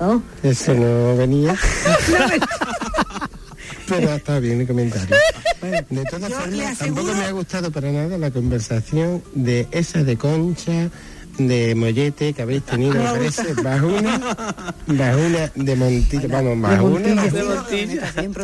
[0.00, 0.20] ¿No?
[0.42, 1.54] Eso no venía.
[3.88, 5.16] Pero está bien el comentario.
[5.60, 10.90] de todas formas, tampoco me ha gustado para nada la conversación de esa de concha,
[11.38, 14.36] de mollete que habéis tenido, me parece, bajuna,
[14.86, 17.26] bajuna de Montilla, vamos, bajuna.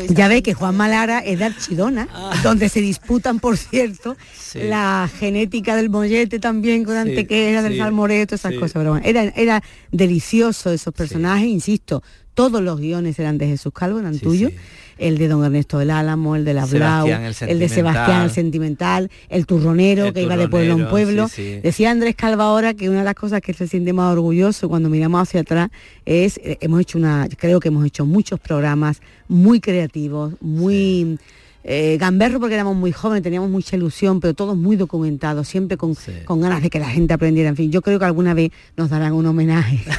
[0.09, 2.33] Ya ve que Juan Malara es de Archidona, ah.
[2.43, 4.17] donde se disputan, por cierto,
[4.55, 8.73] la genética del mollete también con sí, antequera, del salmoreto, esas cosas.
[8.73, 12.03] Pero bueno, era, era delicioso esos personajes, insisto,
[12.35, 14.53] todos los guiones eran de Jesús Calvo, eran tuyos
[15.01, 19.11] el de don Ernesto del Álamo, el de la Blau, el, de Sebastián el Sentimental,
[19.29, 21.29] el turronero que iba de pueblo en pueblo.
[21.63, 24.89] Decía Andrés Calva ahora que una de las cosas que se siente más orgulloso cuando
[24.89, 25.71] miramos hacia atrás
[26.05, 31.19] es, eh, hemos hecho una, creo que hemos hecho muchos programas muy creativos, muy...
[31.65, 35.95] eh, gamberro porque éramos muy jóvenes, teníamos mucha ilusión, pero todos muy documentados, siempre con,
[36.25, 37.49] con ganas de que la gente aprendiera.
[37.49, 39.81] En fin, yo creo que alguna vez nos darán un homenaje.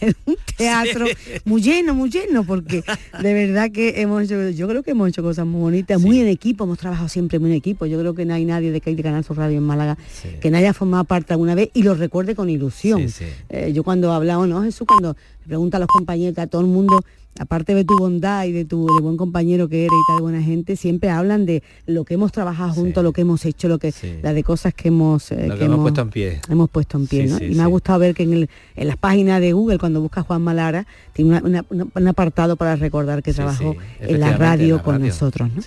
[0.00, 1.06] en un teatro
[1.44, 2.82] muy lleno, muy lleno, porque
[3.20, 6.28] de verdad que hemos hecho, yo creo que hemos hecho cosas muy bonitas, muy en
[6.28, 7.86] equipo, hemos trabajado siempre muy en equipo.
[7.86, 9.96] Yo creo que no hay nadie de que hay de Canal Sur Radio en Málaga
[10.40, 13.06] que no haya formado parte alguna vez y lo recuerde con ilusión.
[13.48, 14.62] Eh, yo cuando he hablado, ¿no?
[14.62, 17.00] Jesús, cuando pregunta a los compañeros, a todo el mundo
[17.38, 20.76] aparte de tu bondad y de tu buen compañero que eres y tal buena gente,
[20.76, 24.32] siempre hablan de lo que hemos trabajado juntos, lo que hemos hecho, lo que la
[24.32, 26.40] de cosas que hemos eh, que, hemos, puesto en pie.
[26.48, 27.38] Hemos puesto en pie, ¿no?
[27.42, 28.48] y me ha gustado ver que en,
[28.86, 33.76] las páginas de Google cuando busca Juan Malara tiene un apartado para recordar que trabajó
[34.00, 35.62] en la radio, con nosotros, ¿no?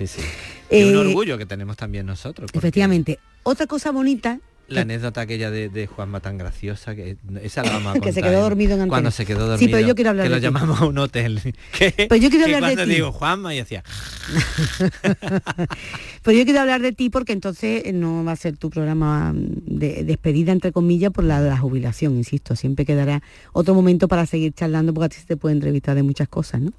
[0.69, 2.49] Y un eh, orgullo que tenemos también nosotros.
[2.53, 3.19] Efectivamente.
[3.43, 7.87] Otra cosa bonita la anécdota aquella de, de, Juanma tan graciosa que esa la vamos
[7.87, 8.01] a contar.
[8.03, 9.59] que se quedó dormido en Cuando se quedó dormido.
[9.59, 11.41] Sí, pero yo quiero hablar que lo llamamos a un hotel.
[11.79, 12.91] pero yo quiero hablar de ti.
[12.91, 13.83] digo Juanma y hacía.
[16.23, 20.03] pero yo quiero hablar de ti porque entonces no va a ser tu programa de
[20.03, 23.21] despedida entre comillas por la de la jubilación, insisto, siempre quedará
[23.53, 26.61] otro momento para seguir charlando porque a ti se te puede entrevistar de muchas cosas,
[26.61, 26.71] ¿no?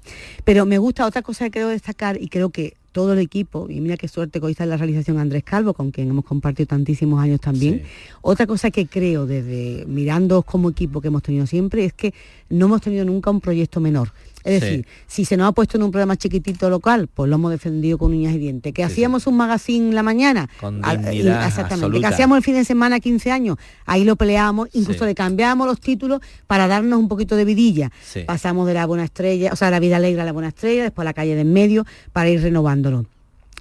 [0.43, 3.81] Pero me gusta otra cosa que quiero destacar y creo que todo el equipo, y
[3.81, 6.67] mira qué suerte que hoy está en la realización Andrés Calvo, con quien hemos compartido
[6.67, 7.83] tantísimos años también.
[8.21, 12.13] Otra cosa que creo desde mirando como equipo que hemos tenido siempre es que
[12.49, 14.11] no hemos tenido nunca un proyecto menor.
[14.43, 17.51] Es decir, si se nos ha puesto en un programa chiquitito local, pues lo hemos
[17.51, 18.73] defendido con uñas y dientes.
[18.73, 21.99] Que hacíamos un magazine la mañana, con exactamente.
[21.99, 25.79] Que hacíamos el fin de semana 15 años, ahí lo peleamos, incluso le cambiábamos los
[25.79, 27.91] títulos para darnos un poquito de vidilla.
[28.25, 31.03] Pasamos de la buena estrella, o sea, la vida alegre a la buena estrella, después
[31.03, 33.05] a la calle de en medio, para ir renovándolo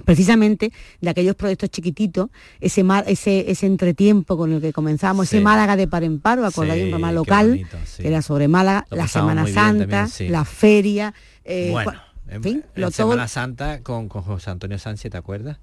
[0.05, 2.29] precisamente de aquellos proyectos chiquititos,
[2.61, 6.85] ese, ese, ese entretiempo con el que comenzamos, ese Málaga de par en paro, acordáis
[6.85, 11.15] un programa local, que era sobre Málaga, la Semana Santa, la feria.
[11.45, 15.59] Eh, bueno, en, fin, la Semana Santa con, con José Antonio Sánchez, ¿te acuerdas?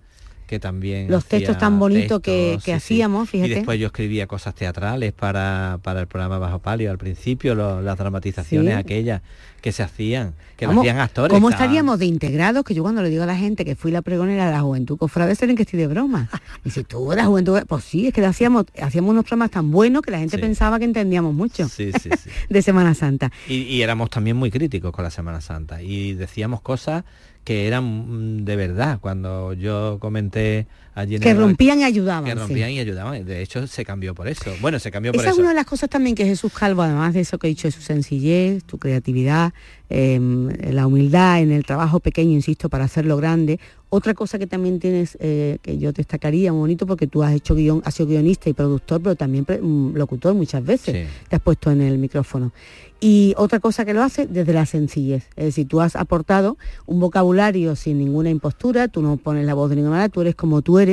[0.46, 3.52] Que también los textos tan bonitos que, hacíamos fíjate.
[3.52, 7.98] y después yo escribía cosas teatrales para, para el programa Bajo Palio al principio las
[7.98, 9.22] dramatizaciones aquellas
[9.62, 12.64] que se hacían que lo hacían actores ¿cómo estaríamos de integrados?
[12.64, 14.98] que yo cuando le digo a la gente que fui la pregonera de la juventud
[14.98, 16.30] cofrade en que estoy de broma.
[16.64, 20.02] Y si tú eras juventud pues sí es que hacíamos hacíamos unos programas tan buenos
[20.02, 21.68] que la gente pensaba que entendíamos mucho
[22.50, 23.32] de Semana Santa.
[23.48, 27.04] Y, y éramos también muy críticos con la Semana Santa y decíamos cosas
[27.46, 29.00] que eran de verdad.
[29.00, 32.26] Cuando yo comenté allí que rompían y ayudaban.
[32.26, 33.26] Que rompían y ayudaban.
[33.26, 34.52] De hecho, se cambió por eso.
[34.62, 35.36] Bueno, se cambió por Esa eso.
[35.36, 37.68] es una de las cosas también que Jesús Calvo, además de eso que he dicho,
[37.68, 39.54] es su sencillez, tu creatividad,
[39.90, 43.60] em, la humildad en el trabajo pequeño, insisto, para hacerlo grande.
[43.90, 47.56] Otra cosa que también tienes, eh, que yo destacaría, muy bonito, porque tú has hecho
[47.56, 51.08] guion, has sido guionista y productor, pero también mm, locutor muchas veces.
[51.30, 52.52] Te has puesto en el micrófono.
[53.00, 55.28] Y otra cosa que lo hace desde la sencillez.
[55.36, 59.70] Es decir, tú has aportado un vocabulario sin ninguna impostura, tú no pones la voz
[59.70, 60.85] de ninguna manera, tú eres como tú eres.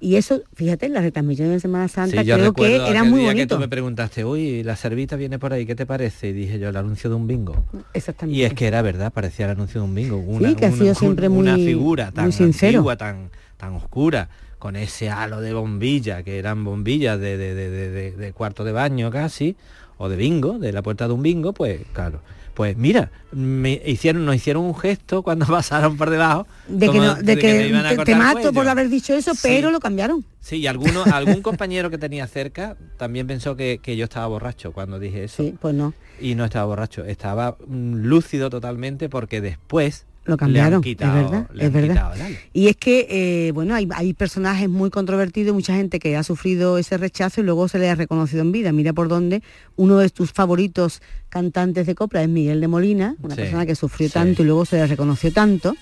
[0.00, 3.36] Y eso, fíjate, en la retransmisión de Semana Santa creo que era muy bonito.
[3.36, 6.28] que tú me preguntaste, uy, la servita viene por ahí, ¿qué te parece?
[6.28, 7.64] Y dije yo, el anuncio de un bingo.
[7.94, 8.38] Exactamente.
[8.38, 10.16] Y es que era verdad, parecía el anuncio de un bingo.
[10.16, 12.84] Una, sí, que ha sido siempre muy, una figura tan muy sincero.
[12.96, 14.28] tan, tan oscura
[14.58, 19.56] con ese halo de bombilla, que eran bombillas de, de cuarto de baño casi,
[19.98, 22.20] o de bingo, de la puerta de un bingo, pues claro.
[22.54, 26.46] Pues mira, me hicieron, nos hicieron un gesto cuando pasaron por debajo.
[26.68, 30.24] De que, no, de, que, te, mato por haber dicho eso, pero lo cambiaron.
[30.40, 34.72] Sí, y alguno, algún compañero que tenía cerca también pensó que, que, yo estaba borracho
[34.72, 35.42] cuando dije eso.
[35.42, 35.94] Sí, pues no.
[36.20, 41.72] Y no estaba borracho, estaba mm, lúcido totalmente porque después lo cambiaron, es verdad, es
[41.72, 42.12] verdad.
[42.52, 46.78] Y es que, eh, bueno, hay, hay, personajes muy controvertidos, mucha gente que ha sufrido
[46.78, 48.70] ese rechazo y luego se le ha reconocido en vida.
[48.70, 49.42] Mira por dónde
[49.74, 54.08] uno de tus favoritos cantantes de copla es Miguel de Molina, una persona que sufrió
[54.10, 55.74] tanto y luego se le reconoció tanto.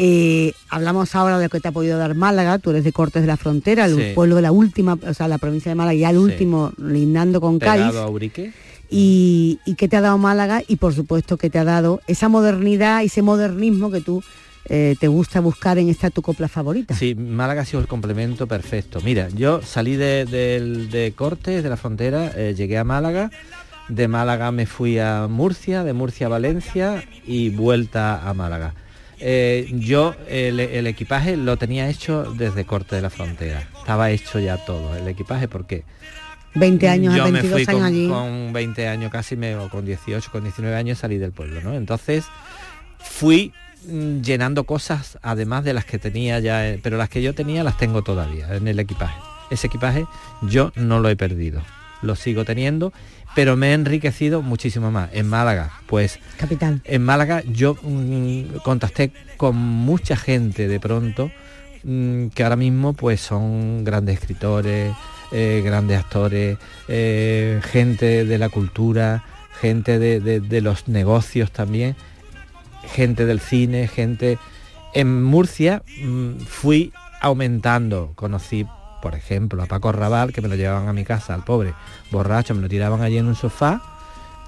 [0.00, 3.22] Eh, hablamos ahora de lo que te ha podido dar Málaga, tú eres de Cortes
[3.22, 6.10] de la Frontera, el pueblo de la última, o sea, la provincia de Málaga, ya
[6.10, 7.94] el último, lindando con Cádiz
[8.90, 12.28] y, y qué te ha dado Málaga y por supuesto que te ha dado esa
[12.28, 14.22] modernidad, ese modernismo que tú
[14.70, 16.94] eh, te gusta buscar en esta tu copla favorita.
[16.94, 19.00] Sí, Málaga ha sido el complemento perfecto.
[19.02, 23.30] Mira, yo salí de, de, Cortes, de la frontera, eh, llegué a Málaga,
[23.88, 28.74] de Málaga me fui a Murcia, de Murcia a Valencia y vuelta a Málaga.
[29.20, 33.66] Eh, yo el, el, equipaje lo tenía hecho desde Corte de la Frontera.
[33.78, 35.84] Estaba hecho ya todo el equipaje porque
[36.58, 38.08] 20 años a 22 años con, allí.
[38.08, 41.74] Con 20 años casi, me, o con 18, con 19 años salí del pueblo, ¿no?
[41.74, 42.24] Entonces
[42.98, 43.52] fui
[43.86, 47.64] mm, llenando cosas además de las que tenía ya, eh, pero las que yo tenía
[47.64, 49.18] las tengo todavía en el equipaje.
[49.50, 50.06] Ese equipaje
[50.42, 51.62] yo no lo he perdido.
[52.02, 52.92] lo sigo teniendo,
[53.34, 55.10] pero me he enriquecido muchísimo más.
[55.12, 56.18] En Málaga, pues...
[56.36, 56.80] Capital.
[56.84, 61.30] En Málaga yo mm, contacté con mucha gente de pronto
[61.82, 64.92] mm, que ahora mismo pues son grandes escritores,
[65.32, 66.58] eh, grandes actores,
[66.88, 69.24] eh, gente de la cultura,
[69.60, 71.96] gente de, los negocios también,
[72.94, 74.38] gente del cine, gente...
[74.94, 78.66] En Murcia mm, fui aumentando, conocí
[79.02, 81.74] por ejemplo, a Paco Raval, que me lo llevaban a mi casa, al pobre,
[82.10, 83.80] borracho, me lo tiraban allí en un sofá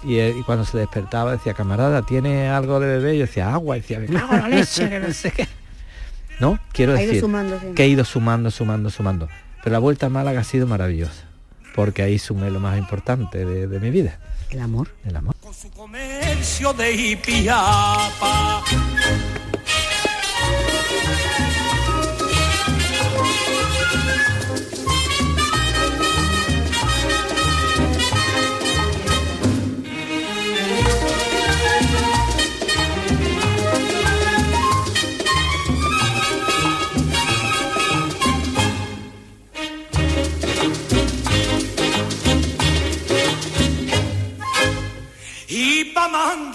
[0.03, 3.19] y, cuando se despertaba decía, camarada, ¿tiene algo de bebé?
[3.19, 5.47] Yo decía, agua, y decía, me cago la leche, que no sé qué.
[6.41, 7.23] No, quiero decir
[7.75, 9.29] que he ido sumando, sumando, sumando.
[9.63, 11.25] Pero la vuelta a Málaga ha sido maravillosa,
[11.75, 14.19] porque ahí sumé lo más importante de, mi vida.
[14.51, 14.89] El amor.
[15.05, 15.37] El amor.
[15.41, 17.19] Con su comercio de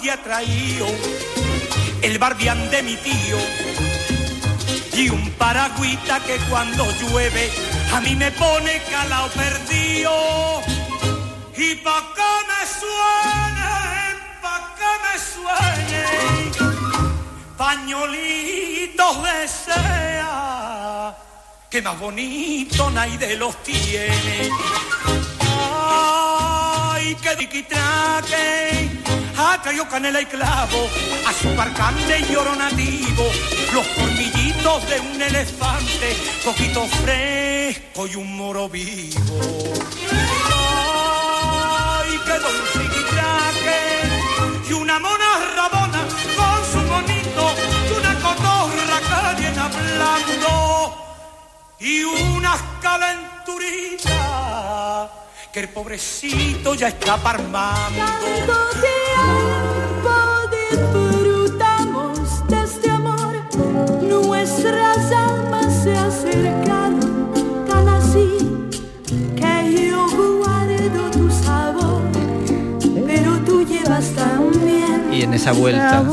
[0.09, 0.87] ha traído
[2.01, 3.37] el barbián de mi tío
[4.93, 7.51] y un paragüita que cuando llueve
[7.93, 10.61] a mí me pone calao perdido.
[11.57, 13.73] Y pa' que me suene,
[14.41, 16.03] pa' que me suene
[17.57, 21.15] pañolitos de sea
[21.69, 24.49] que más bonito nadie los tiene
[27.05, 28.89] ay que diquitraque
[29.37, 30.89] ha traído canela y clavo,
[31.27, 33.29] azúcar cande y oro nativo,
[33.73, 39.19] los colmillitos de un elefante, poquito fresco y un moro vivo.
[42.07, 42.55] Ay, qué don
[44.67, 47.53] y una mona rabona con su monito
[47.87, 48.99] y una cotorra
[49.37, 50.49] que hablando
[51.79, 55.24] y unas calenturitas
[55.55, 58.03] que el pobrecito ya está parmando.
[60.69, 63.35] disfrutamos de este amor,
[64.01, 67.31] nuestras almas se acercaron
[67.69, 68.37] tan así
[69.37, 70.05] que yo
[70.39, 72.01] guardo tu sabor,
[73.07, 75.13] pero tú llevas también.
[75.13, 76.03] Y en esa vuelta,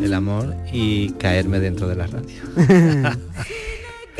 [0.00, 2.40] el amor y caerme dentro de la radio.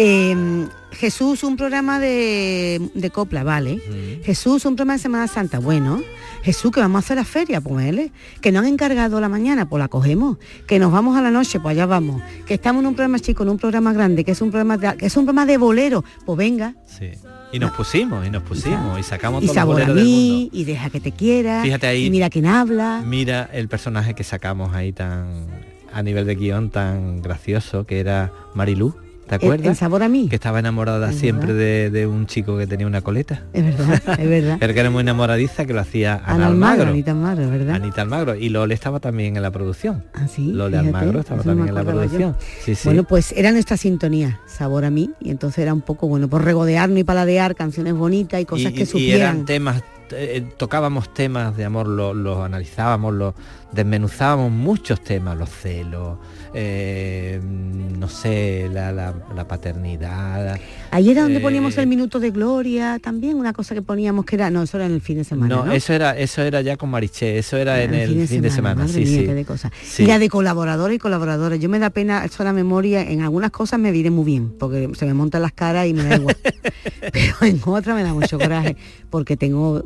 [0.03, 3.83] eh, Jesús, un programa de, copla, vale.
[4.25, 6.01] Jesús, un programa de Semana Santa, bueno.
[6.43, 9.79] Jesús, que vamos a hacer la feria, pues que nos han encargado la mañana, pues
[9.79, 10.39] la cogemos.
[10.67, 12.23] Que nos vamos a la noche, pues allá vamos.
[12.47, 14.97] Que estamos en un programa chico, en un programa grande, que es un programa de,
[14.97, 16.75] que es un programa de bolero, pues venga.
[16.87, 17.11] Sí.
[17.53, 21.01] Y nos pusimos, y nos pusimos, y sacamos y sabor a mí, y deja que
[21.01, 21.63] te quiera.
[21.63, 22.07] Fíjate ahí.
[22.07, 23.03] Y mira quién habla.
[23.05, 25.47] Mira el personaje que sacamos ahí tan
[25.93, 28.95] a nivel de guion tan gracioso, que era Marilú
[29.31, 29.69] ¿Te acuerdas?
[29.69, 30.27] El, sabor a mí.
[30.29, 33.45] Que estaba enamorada siempre de, un chico que tenía una coleta.
[33.53, 34.57] Es verdad, es verdad.
[34.61, 36.89] Pero que era muy enamoradiza, que lo hacía Ana, Almagro.
[36.89, 37.77] Anita Almagro, ¿verdad?
[37.77, 38.35] Anita Almagro.
[38.35, 40.03] Y Lole estaba también en la producción.
[40.15, 40.51] ¿Ah, sí?
[40.51, 42.35] Lole Almagro estaba también en la producción.
[42.65, 42.89] Sí, sí.
[42.89, 45.13] Bueno, pues era nuestra sintonía, sabor a mí.
[45.21, 48.85] Y entonces era un poco, bueno, por regodearnos y paladear canciones bonitas y cosas que
[48.85, 49.07] supieran.
[49.07, 53.35] Y eran temas eh, tocábamos temas de amor, los analizábamos, los
[53.73, 56.19] desmenuzábamos muchos temas, los celos,
[56.53, 59.15] eh, no sé, la,
[59.49, 60.59] paternidad.
[60.91, 64.37] Ahí era donde eh, poníamos el minuto de gloria, también una cosa que poníamos que
[64.37, 65.57] era, no, eso era en el fin de semana.
[65.57, 68.89] No, eso era, eso era ya con Mariché, eso era en el, fin de semana.
[68.89, 69.25] sí, sí.
[69.25, 69.73] de cosas.
[69.99, 71.59] Mira, de colaboradores y colaboradoras.
[71.61, 74.91] Yo me da pena, eso la memoria, en algunas cosas me diré muy bien, porque
[74.95, 76.37] se me montan las caras y me da igual.
[77.13, 78.77] Pero en otras me da mucho coraje,
[79.09, 79.83] porque tengo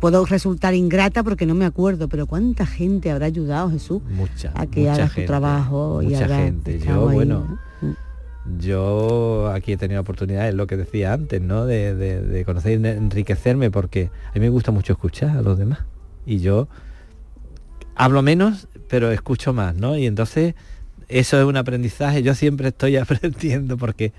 [0.00, 4.66] puedo resultar ingrata porque no me acuerdo, pero cuánta gente habrá ayudado Jesús mucha, a
[4.66, 6.78] que haga su trabajo mucha gente.
[6.78, 8.58] Yo, bueno, mm.
[8.58, 11.66] yo aquí he tenido oportunidades, lo que decía antes, ¿no?
[11.66, 15.80] De, conocer y enriquecerme porque a mí me gusta mucho escuchar a los demás.
[16.26, 16.68] Y yo
[17.94, 19.96] hablo menos, pero escucho más, ¿no?
[19.96, 20.54] Y entonces
[21.08, 22.22] eso es un aprendizaje.
[22.22, 24.12] Yo siempre estoy aprendiendo porque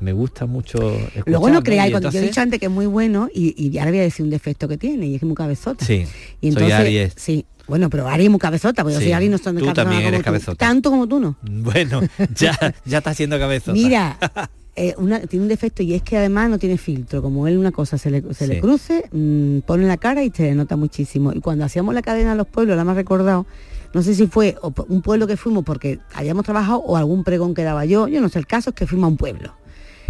[0.00, 0.78] me gusta mucho
[1.24, 3.90] Luego no creáis, cuando yo he dicho antes que es muy bueno y, y ahora
[3.90, 5.84] voy a decir un defecto que tiene y es muy cabezota.
[5.84, 6.04] Sí,
[6.40, 7.12] y entonces, soy Aries.
[7.16, 9.08] Sí, bueno, pero Ari es muy cabezota, porque sí.
[9.08, 10.56] yo Ari no son de Tú también eres cabezota.
[10.56, 11.36] tanto como tú no.
[11.42, 12.00] Bueno,
[12.34, 13.72] ya, ya está siendo cabezota.
[13.72, 14.18] Mira,
[14.76, 14.94] eh,
[15.28, 17.22] tiene un defecto y es que además no tiene filtro.
[17.22, 20.54] Como él una cosa se le, se le cruce, mm, pone la cara y te
[20.54, 21.32] nota muchísimo.
[21.32, 23.46] Y cuando hacíamos la cadena a los pueblos, la más recordado,
[23.94, 24.56] no sé si fue
[24.88, 28.28] un pueblo que fuimos porque habíamos trabajado o algún pregón que daba yo, yo no
[28.28, 29.54] sé, el caso es que fuimos a un pueblo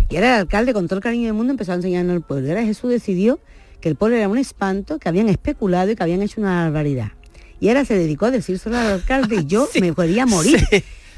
[0.08, 2.46] y era el alcalde con todo el cariño del mundo empezó a enseñarnos el pueblo.
[2.46, 3.40] Y ahora Jesús decidió
[3.80, 7.12] que el pueblo era un espanto, que habían especulado y que habían hecho una barbaridad.
[7.60, 10.60] Y ahora se dedicó a decir solo al alcalde y yo me podía morir.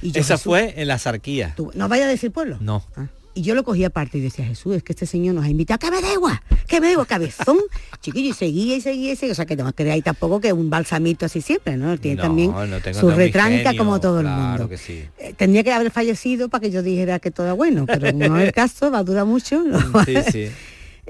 [0.00, 1.54] Y Esa fue en la zarquía.
[1.74, 2.58] no vaya a decir pueblo.
[2.60, 2.84] No.
[2.96, 3.06] Ah.
[3.38, 5.78] Y yo lo cogía aparte y decía, Jesús, es que este señor nos ha invitado,
[5.78, 7.58] que me da igual, que me da igual, cabezón.
[8.00, 9.30] Chiquillo, y seguía y seguía y seguía.
[9.30, 11.96] O sea, que no creáis tampoco que un balsamito así siempre, ¿no?
[11.98, 12.52] Tiene también
[12.94, 14.68] su retranca como todo el mundo.
[14.68, 15.04] Que sí.
[15.18, 18.36] Eh, tendría que haber fallecido para que yo dijera que todo es bueno, pero no
[18.40, 19.62] es el caso, va a durar mucho.
[20.04, 20.48] Sí, sí.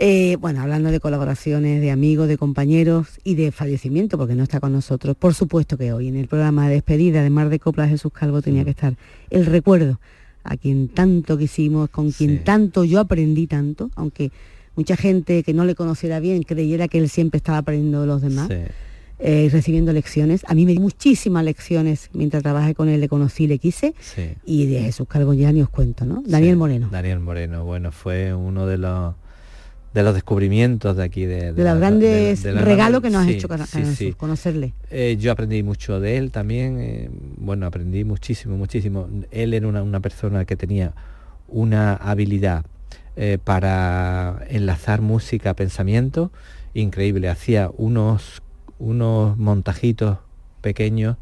[0.01, 4.61] Eh, bueno, hablando de colaboraciones, de amigos, de compañeros y de fallecimiento, porque no está
[4.61, 5.17] con nosotros.
[5.17, 8.41] Por supuesto que hoy en el programa de despedida de Mar de Coplas Jesús Calvo
[8.41, 8.95] tenía que estar
[9.31, 9.99] el recuerdo
[10.49, 14.31] a quien tanto quisimos, con quien tanto yo aprendí tanto, aunque
[14.77, 18.23] mucha gente que no le conociera bien creyera que él siempre estaba aprendiendo de los
[18.23, 18.49] demás.
[19.21, 20.43] Eh, recibiendo lecciones.
[20.47, 23.93] A mí me dio muchísimas lecciones mientras trabajé con él, le conocí, le quise.
[24.47, 26.23] Y de Jesús Calvo ya ni os cuento, ¿no?
[26.25, 26.89] Daniel Moreno.
[26.93, 29.15] Daniel Moreno, bueno, fue uno de los
[29.95, 33.49] de los descubrimientos de aquí de, de, los grandes regalos que nos has hecho
[34.17, 34.75] conocerle.
[34.91, 39.09] Eh, yo aprendí mucho de él también eh, bueno aprendí muchísimo muchísimo.
[39.31, 40.93] Él era una, persona que tenía
[41.49, 42.65] una habilidad
[43.17, 46.31] eh, para enlazar música pensamiento
[46.75, 47.29] increíble.
[47.29, 48.43] Hacía unos
[48.79, 50.19] unos montajitos
[50.61, 51.17] pequeños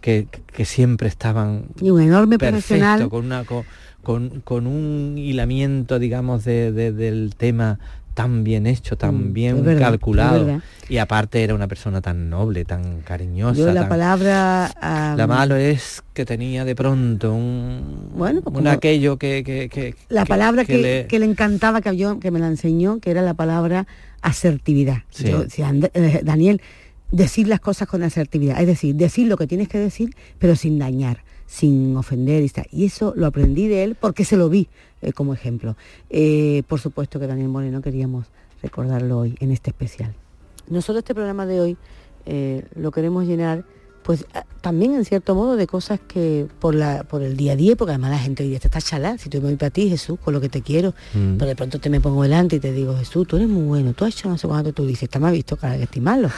[0.00, 0.28] que,
[0.64, 3.64] siempre estaban y un enorme perfecto, con una con,
[4.12, 7.78] un hilamiento, digamos, del tema
[8.16, 10.62] tan bien hecho, tan mm, bien calculado.
[10.88, 13.74] Y aparte era una persona tan noble, tan cariñosa.
[13.74, 14.72] la palabra...
[14.80, 18.08] la malo es que tenía de pronto un...
[18.16, 21.24] Bueno, pues un aquello que, La palabra que, le...
[21.26, 23.86] encantaba, que, yo, que me la enseñó, que era la palabra
[24.22, 25.02] asertividad.
[25.22, 26.62] Eh, Daniel,
[27.10, 28.58] decir las cosas con asertividad.
[28.58, 32.86] Es decir, decir lo que tienes que decir, pero sin dañar sin ofender y, y
[32.86, 34.68] eso lo aprendí de él porque se lo vi
[35.02, 35.76] eh, como ejemplo.
[36.10, 38.26] Eh, por supuesto que Daniel Moreno queríamos
[38.62, 40.14] recordarlo hoy en este especial.
[40.68, 41.76] Nosotros este programa de hoy
[42.26, 43.64] eh, lo queremos llenar
[44.02, 44.24] pues
[44.60, 47.90] también en cierto modo de cosas que por la por el día a día, porque
[47.90, 50.32] además la gente hoy día está chalada, si tú me voy para ti, Jesús, con
[50.32, 51.38] lo que te quiero, mm.
[51.38, 53.94] pero de pronto te me pongo delante y te digo, Jesús, tú eres muy bueno,
[53.94, 56.30] tú has hecho no sé cuánto, tú dices, está más visto cara que estoy malo.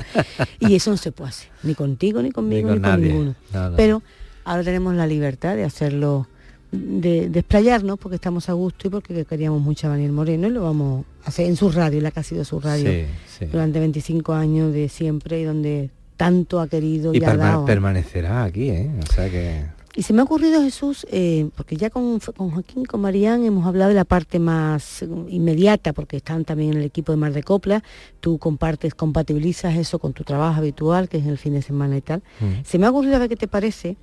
[0.60, 3.34] y eso no se puede hacer, ni contigo, ni conmigo, ni con, ninguno.
[3.76, 4.02] Pero
[4.46, 6.28] Ahora tenemos la libertad de hacerlo,
[6.70, 10.62] de, desplayarnos porque estamos a gusto y porque queríamos mucho a Daniel Moreno y lo
[10.62, 13.06] vamos a hacer en su radio, la que ha sido su radio
[13.50, 17.20] durante 25 años de siempre y donde tanto ha querido y, y
[17.66, 18.88] permanecerá aquí, ¿eh?
[19.02, 19.75] O sea que...
[19.96, 23.66] Y se me ha ocurrido, Jesús, eh, porque ya con, con, Joaquín, con Marían hemos
[23.66, 27.42] hablado de la parte más inmediata, porque están también en el equipo de Mar de
[27.42, 27.82] Copla,
[28.20, 32.02] tú compartes, compatibilizas eso con tu trabajo habitual, que es el fin de semana y
[32.02, 32.22] tal.
[32.40, 32.62] Mm.
[32.62, 33.96] Se me ha ocurrido a ver qué te parece,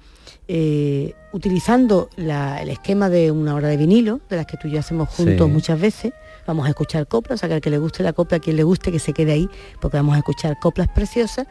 [0.48, 4.80] eh, utilizando el esquema de una hora de vinilo, de las que tú y yo
[4.80, 6.12] hacemos juntos muchas veces,
[6.48, 8.56] vamos a escuchar coplas, o sea, que al que le guste la copla, a quien
[8.56, 9.48] le guste que se quede ahí,
[9.80, 11.46] porque vamos a escuchar coplas preciosas,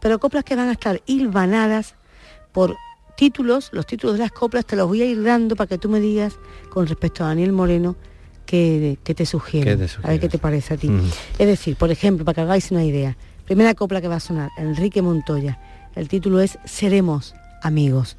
[0.00, 1.96] pero coplas que van a estar hilvanadas
[2.52, 2.76] por
[3.18, 5.88] títulos, los títulos de las coplas te los voy a ir dando para que tú
[5.88, 6.38] me digas
[6.70, 7.96] con respecto a Daniel Moreno
[8.46, 9.72] qué, te sugiere.
[10.04, 10.88] A ver qué te parece a ti.
[11.36, 14.50] Es decir, por ejemplo, para que hagáis una idea, primera copla que va a sonar,
[14.56, 15.58] Enrique Montoya.
[15.96, 18.16] El título es Seremos amigos.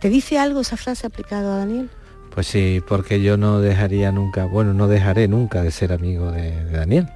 [0.00, 1.88] ¿Te dice algo esa frase aplicada a Daniel?
[2.34, 6.72] Pues sí, porque yo no dejaría nunca, bueno, no dejaré nunca de ser amigo de
[6.72, 7.08] Daniel.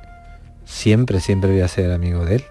[0.65, 2.45] Siempre, siempre voy a ser amigo de él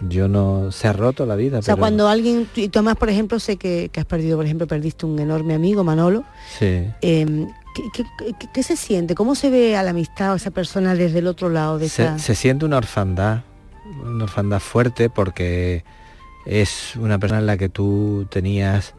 [0.00, 1.58] yo no se ha roto la vida.
[1.58, 5.06] O sea, cuando alguien, y Tomás, por ejemplo, sé que, has perdido, por ejemplo, perdiste
[5.06, 6.24] un enorme amigo, Manolo.
[6.58, 6.86] Sí.
[7.00, 7.48] Em,
[8.52, 9.14] ¿qué, se siente?
[9.14, 12.18] ¿Cómo se ve a la amistad o esa persona desde el otro lado de se,
[12.18, 13.40] se siente una orfandad,
[14.04, 15.84] una orfandad fuerte porque
[16.44, 18.94] es una persona en la que tú tenías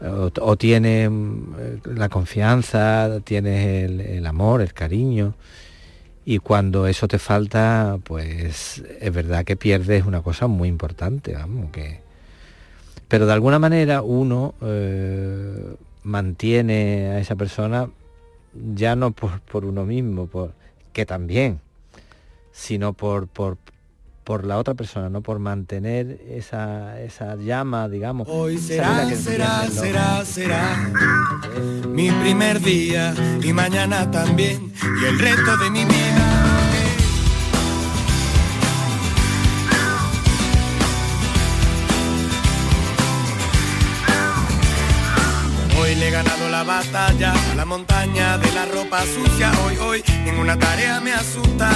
[0.00, 5.34] o, o tienes eh, la confianza, tienes el amor, el cariño
[6.28, 11.70] y cuando eso te falta, pues es verdad que pierdes una cosa muy importante, vamos,
[11.70, 12.00] que...
[13.06, 17.88] Pero de alguna manera uno eh, mantiene a esa persona
[18.74, 20.52] ya no por, por uno mismo, por,
[20.92, 21.60] que también,
[22.50, 23.56] sino por, por,
[24.26, 28.26] por la otra persona, no por mantener esa, esa llama, digamos.
[28.28, 30.90] Hoy será, será, será, será
[31.88, 36.26] mi primer día y mañana también y el resto de mi vida.
[45.80, 49.52] Hoy le he ganado la batalla a la montaña de la ropa sucia.
[49.64, 51.70] Hoy, hoy, ninguna tarea me asusta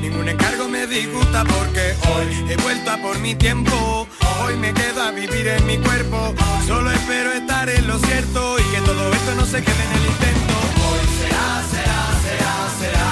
[0.00, 4.06] Ningún encargo me disgusta porque hoy he vuelto a por mi tiempo.
[4.42, 6.34] Hoy me quedo a vivir en mi cuerpo.
[6.66, 10.06] Solo espero estar en lo cierto y que todo esto no se quede en el
[10.06, 10.54] intento.
[10.88, 13.08] Hoy será, será, será, será.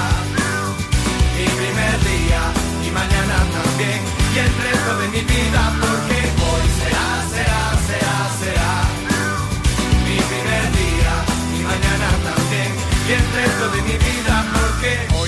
[1.37, 2.41] Mi primer día
[2.85, 4.01] y mañana también.
[4.35, 6.24] Y el resto de mi vida porque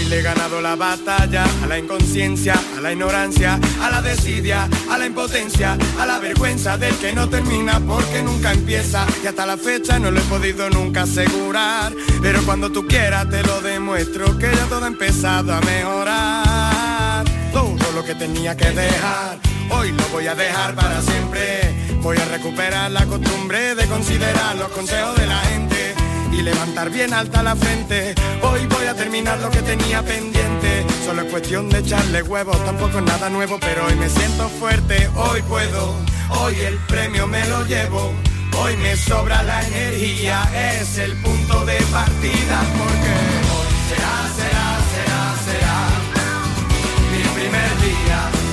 [0.09, 4.97] le he ganado la batalla a la inconsciencia, a la ignorancia, a la desidia, a
[4.97, 9.05] la impotencia, a la vergüenza del que no termina porque nunca empieza.
[9.23, 11.93] Y hasta la fecha no lo he podido nunca asegurar.
[12.21, 17.25] Pero cuando tú quieras te lo demuestro que ya todo ha empezado a mejorar.
[17.51, 19.39] Todo lo que tenía que dejar,
[19.71, 21.97] hoy lo voy a dejar para siempre.
[22.01, 27.13] Voy a recuperar la costumbre de considerar los consejos de la gente y levantar bien
[27.13, 28.15] alta la frente.
[28.41, 30.85] Hoy voy a terminar lo que tenía pendiente.
[31.05, 35.09] Solo es cuestión de echarle huevos, tampoco es nada nuevo, pero hoy me siento fuerte,
[35.15, 35.95] hoy puedo,
[36.41, 38.13] hoy el premio me lo llevo.
[38.59, 40.41] Hoy me sobra la energía,
[40.79, 43.13] es el punto de partida porque
[43.53, 45.77] hoy será, será, será, será
[47.11, 48.46] mi primer día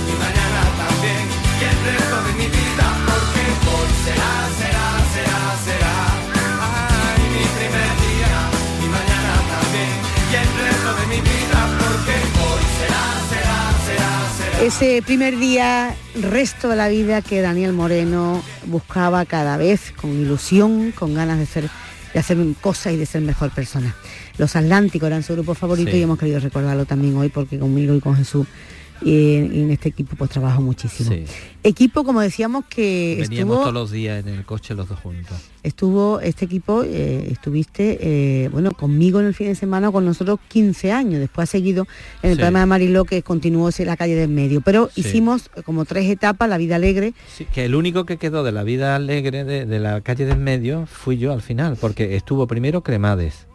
[14.65, 20.91] Ese primer día, resto de la vida que Daniel Moreno buscaba cada vez con ilusión,
[20.93, 21.69] con ganas de ser
[22.15, 23.95] de hacer cosas y de ser mejor persona.
[24.39, 25.99] Los Atlánticos eran su grupo favorito Sí.
[25.99, 28.47] y hemos querido recordarlo también hoy porque conmigo y con Jesús
[29.05, 31.11] y en, y en este equipo pues trabajo muchísimo.
[31.11, 31.24] Sí.
[31.62, 35.36] Equipo como decíamos que Veníamos estuvo todos los días en el coche los dos juntos.
[35.62, 40.38] estuvo este equipo, eh, estuviste, eh, bueno, conmigo en el fin de semana, con nosotros
[40.48, 41.20] 15 años.
[41.20, 41.86] Después ha seguido
[42.22, 42.40] en el Sí.
[42.40, 44.61] programa de Mariló, que continuó en la calle del medio.
[44.61, 45.00] Pero Sí.
[45.02, 47.14] hicimos como tres etapas, la vida alegre.
[47.28, 50.38] Sí, que el único que quedó de la vida alegre de, de la calle del
[50.38, 53.46] medio fui yo al final, porque estuvo primero Cremades,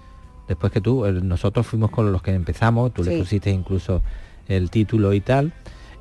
[0.48, 3.12] después que tú, nosotros fuimos con los que empezamos, tú Sí.
[3.12, 4.02] le pusiste incluso
[4.50, 5.54] el título y tal,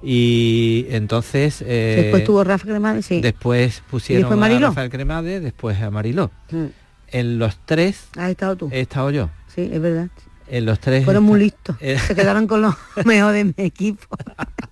[0.03, 1.63] y entonces...
[1.65, 3.21] eh, Después tuvo Rafa Cremades, sí.
[3.21, 4.67] Después pusieron después a Mariló?
[4.69, 6.31] Rafael Cremades, después a Mariló.
[6.51, 6.65] Mm.
[7.11, 8.69] En los tres Has estado tú.
[8.73, 9.31] he estado yo.
[9.55, 10.09] Sí, es verdad.
[10.51, 11.77] En los tres Fueron muy listos.
[11.81, 11.99] Eh.
[11.99, 12.75] Se quedaron con los
[13.05, 14.07] mejor de mi equipo.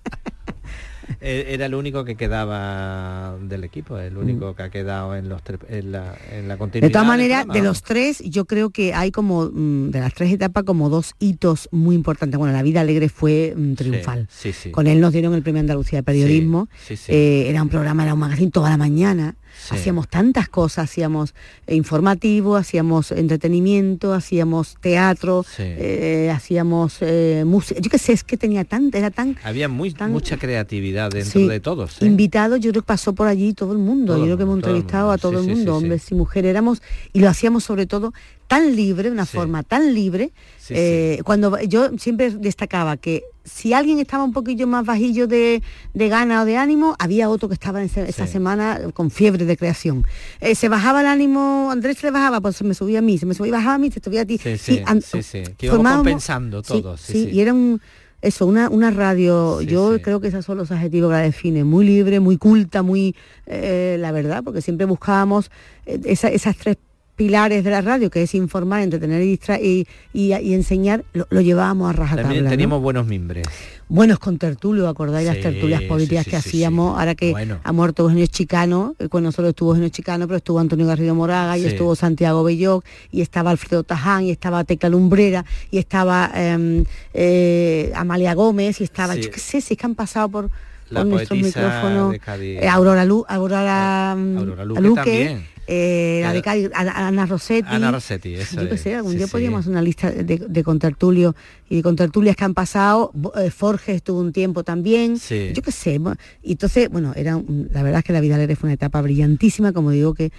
[1.21, 5.41] Eh, Era el único que quedaba del equipo, el único que ha quedado en los
[5.43, 6.87] tres- en la, en la continuidad.
[6.87, 6.89] Mm.
[6.89, 10.31] De todas maneras, de los tres, yo creo que hay como, mm, de las tres
[10.31, 12.37] etapas, como dos hitos muy importantes.
[12.37, 14.27] Bueno, la vida alegre fue mm, triunfal.
[14.31, 14.71] Sí, sí.
[14.71, 16.67] Con él nos dieron el premio Andalucía de Periodismo.
[16.85, 17.11] Sí, sí.
[17.11, 19.35] Eh, era un programa, era un magazine toda la mañana.
[19.71, 21.33] Hacíamos tantas cosas, hacíamos
[21.65, 27.79] eh, informativo, hacíamos entretenimiento, hacíamos teatro, eh, hacíamos eh, música.
[27.81, 31.39] Yo qué sé, es que tenía tanta, era tan Había muy, tan- mucha creatividad dentro
[31.41, 31.47] Sí.
[31.47, 32.01] de todos.
[32.01, 32.05] ¿eh?
[32.05, 34.13] invitados, yo creo que pasó por allí todo el mundo.
[34.13, 35.69] Todo yo creo que hemos entrevistado a todo el mundo, sí, sí.
[35.69, 36.81] hombres y mujeres éramos,
[37.13, 38.13] y lo hacíamos sobre todo
[38.47, 40.31] tan libre, una forma tan libre.
[40.69, 45.61] Eh, Cuando yo siempre destacaba que si alguien estaba un poquillo más bajillo de,
[45.93, 49.45] de gana o de ánimo, había otro que estaba en ese- esa semana con fiebre
[49.45, 50.05] de creación.
[50.41, 53.17] Eh, se bajaba el ánimo, Andrés se le bajaba, pues se me subía a mí,
[53.17, 54.37] se me subía, bajaba a mí, se subía a ti.
[54.37, 57.29] Sí, sí, sí, sí, que íbamos compensando todos, sí.
[57.31, 57.81] y era un
[58.21, 61.85] eso, una, una radio, yo creo que esos son los adjetivos que la definen, muy
[61.85, 63.15] libre, muy culta, muy,
[63.45, 65.51] eh, la verdad, porque siempre buscábamos
[65.85, 66.77] eh, esa- esas tres
[67.17, 71.41] pilares de la radio, que es informar, entretener y, y, y- y enseñar, lo, lo
[71.41, 72.23] llevábamos a rajatabla.
[72.23, 72.49] También ¿no?
[72.49, 73.45] teníamos buenos mimbres.
[73.89, 76.99] Buenos con tertulio, ¿acordáis las tertulias políticas sí, que hacíamos?
[76.99, 77.59] Ahora que Bueno.
[77.63, 81.57] ha muerto Eugenio Chicano, eh, con nosotros estuvo Eugenio Chicano, pero estuvo Antonio Garrido Moraga,
[81.57, 86.83] y estuvo Santiago Belloc, y estaba Alfredo Taján, y estaba Tecla Lumbrera, y estaba em,
[87.13, 90.49] eh, Amalia Gómez, y estaba, yo qué sé, si es que han pasado por,
[90.91, 92.15] nuestros micrófonos.
[92.39, 95.41] Eh, Aurora, Lu, Aurora, mm, Aurora Luque Luque.
[95.67, 97.67] Eh, la de Cádiz, Ana Rossetti.
[97.69, 99.31] Ana Rossetti, eso Yo qué sé, algún Sí, día sí.
[99.31, 101.35] podríamos hacer una lista de, de contertulio
[101.69, 103.11] y de contertulias que han pasado.
[103.13, 105.17] Bo- eh, Forges estuvo un tiempo también.
[105.19, 105.51] Sí.
[105.53, 105.99] Yo qué sé.
[106.43, 107.41] Y entonces, bueno, era
[107.71, 110.31] la verdad es que la vida alegre fue una etapa brillantísima, como digo, que eh,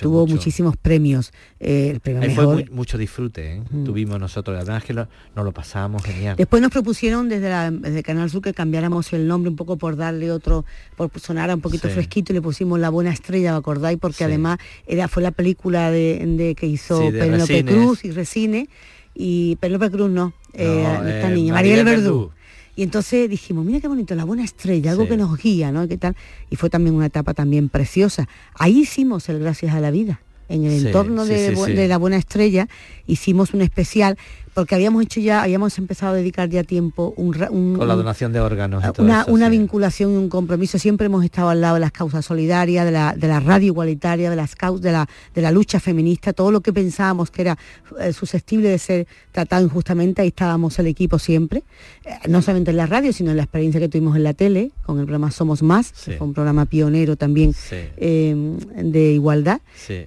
[0.00, 0.34] tuvo mucho.
[0.36, 1.32] muchísimos premios.
[1.58, 4.54] Eh, el premio Ahí fue muy- mucho disfrute, tuvimos nosotros.
[4.54, 6.36] La verdad es que lo- nos lo pasábamos genial.
[6.36, 9.96] Después nos propusieron desde, la, desde Canal Sur que cambiáramos el nombre un poco por
[9.96, 10.64] darle otro,
[10.96, 11.94] por sonar un poquito Sí.
[11.94, 13.98] fresquito y le pusimos La Buena Estrella, ¿os acordáis?
[13.98, 14.24] Porque Sí.
[14.24, 17.64] además era, fue la película de, de que hizo Sí, Penélope.
[17.64, 18.68] Cruz y Resine,
[19.14, 22.18] y Penélope Cruz no, eh, esta eh, niña, Maribel Mariel Verdú.
[22.18, 22.32] Verdú.
[22.78, 25.08] Y entonces dijimos, mira qué bonito, la buena estrella, algo Sí.
[25.10, 25.88] que nos guía, ¿no?
[25.88, 26.14] ¿Qué tal?
[26.50, 28.28] Y fue también una etapa también preciosa.
[28.54, 30.20] Ahí hicimos el Gracias a la Vida.
[30.48, 32.68] En el Sí, entorno de la buena estrella
[33.06, 34.16] hicimos un especial
[34.56, 38.32] porque habíamos hecho ya, habíamos empezado a dedicar ya tiempo un, un- Con la donación
[38.32, 39.58] de órganos y todo una, eso, una sí.
[39.58, 40.78] vinculación y un compromiso.
[40.78, 44.30] Siempre hemos estado al lado de las causas solidarias, de la, de la radio igualitaria,
[44.30, 47.58] de las causas, de la, de la lucha feminista, todo lo que pensábamos que era
[48.00, 51.62] eh, susceptible de ser tratado injustamente, ahí estábamos el equipo siempre,
[52.06, 54.70] Eh, no solamente en la radio, sino en la experiencia que tuvimos en la tele,
[54.86, 57.76] con el programa Somos Más, que fue un programa pionero también Sí.
[57.98, 59.60] eh, de igualdad.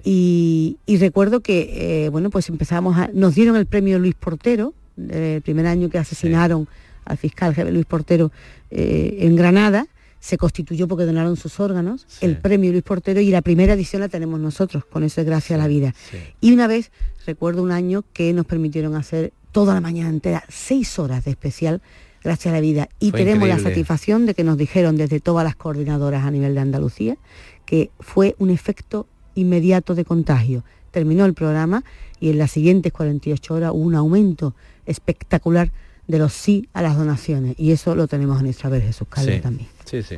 [0.04, 4.72] Y, y recuerdo que, eh, bueno, pues empezamos a, nos dieron el premio Luis Portero,
[4.96, 6.66] el primer año que asesinaron
[7.04, 8.32] al fiscal Luis Portero
[8.70, 9.86] eh, en Granada,
[10.18, 14.08] se constituyó porque donaron sus órganos, el premio Luis Portero y la primera edición la
[14.08, 15.94] tenemos nosotros, con eso es gracias a la vida.
[16.40, 16.90] Y una vez,
[17.26, 21.82] recuerdo un año que nos permitieron hacer toda la mañana entera, seis horas de especial,
[22.24, 22.88] gracias a la vida.
[22.98, 26.60] Y tenemos la satisfacción de que nos dijeron desde todas las coordinadoras a nivel de
[26.60, 27.18] Andalucía
[27.66, 30.64] que fue un efecto inmediato de contagio.
[30.90, 31.84] Terminó el programa
[32.18, 34.54] y en las siguientes 48 horas hubo un aumento
[34.86, 35.70] espectacular
[36.06, 37.54] de los sí a las donaciones.
[37.58, 39.68] Y eso lo tenemos en nuestra vez Jesús Calvo también.
[39.84, 40.16] Sí, sí.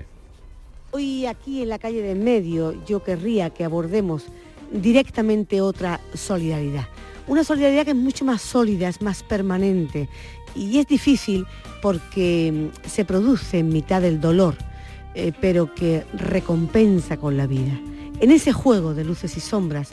[0.91, 4.27] Hoy aquí en la calle de medio yo querría que abordemos
[4.73, 6.87] directamente otra solidaridad.
[7.27, 10.09] Una solidaridad que es mucho más sólida, es más permanente
[10.55, 11.47] y es difícil
[11.81, 14.57] porque mm, se produce en mitad del dolor,
[15.15, 17.79] eh, pero que recompensa con la vida.
[18.21, 19.91] En ese juego de luces y sombras,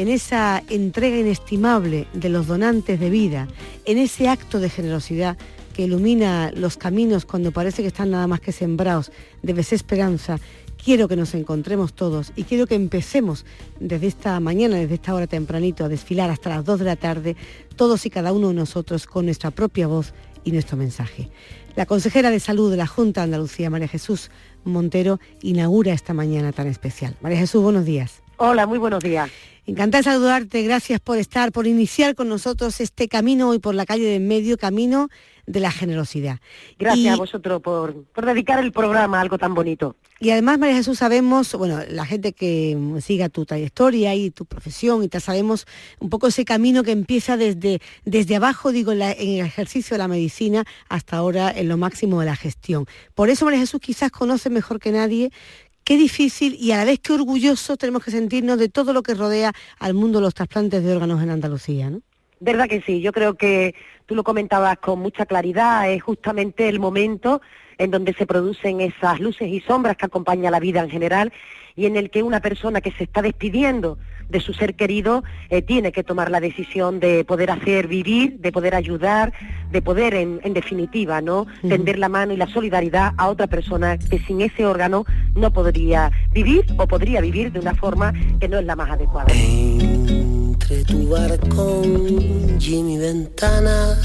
[0.00, 3.48] en esa entrega inestimable de los donantes de vida,
[3.84, 5.36] en ese acto de generosidad
[5.74, 10.38] que ilumina los caminos cuando parece que están nada más que sembrados de desesperanza,
[10.82, 13.44] quiero que nos encontremos todos y quiero que empecemos
[13.78, 17.36] desde esta mañana, desde esta hora tempranito, a desfilar hasta las 2 de la tarde,
[17.76, 21.28] todos y cada uno de nosotros con nuestra propia voz y nuestro mensaje.
[21.76, 24.30] La consejera de salud de la Junta de Andalucía, María Jesús
[24.64, 27.16] Montero, inaugura esta mañana tan especial.
[27.20, 28.22] María Jesús, buenos días.
[28.38, 29.30] Hola, muy buenos días.
[29.70, 33.86] Encantada de saludarte, gracias por estar, por iniciar con nosotros este camino hoy por la
[33.86, 35.10] calle de en medio, camino
[35.46, 36.40] de la generosidad.
[36.76, 39.94] Gracias a vosotros por, por, dedicar el programa a algo tan bonito.
[40.18, 45.04] Y además, María Jesús, sabemos, bueno, la gente que siga tu trayectoria y tu profesión
[45.04, 45.66] y te sabemos
[46.00, 50.08] un poco ese camino que empieza desde, desde abajo, digo, en, el ejercicio de la
[50.08, 52.86] medicina hasta ahora en lo máximo de la gestión.
[53.14, 55.30] Por eso, María Jesús quizás conoce mejor que nadie
[55.84, 59.14] qué difícil y a la vez qué orgulloso tenemos que sentirnos de todo lo que
[59.14, 62.00] rodea al mundo de los trasplantes de órganos en Andalucía, ¿no?
[62.40, 63.74] Verdad que sí, yo creo que
[64.06, 67.42] tú lo comentabas con mucha claridad, es justamente el momento
[67.76, 71.32] en donde se producen esas luces y sombras que acompaña la vida en general
[71.76, 73.98] y en el que una persona que se está despidiendo
[74.30, 78.52] de su ser querido eh, tiene que tomar la decisión de poder hacer vivir, de
[78.52, 79.32] poder ayudar,
[79.70, 81.46] de poder, en, definitiva, ¿no?
[81.62, 85.04] Tender la mano y la solidaridad a otra persona que sin ese órgano
[85.34, 89.32] no podría vivir o podría vivir de una forma que no es la más adecuada
[90.60, 93.96] entre tu barcón y mi ventana.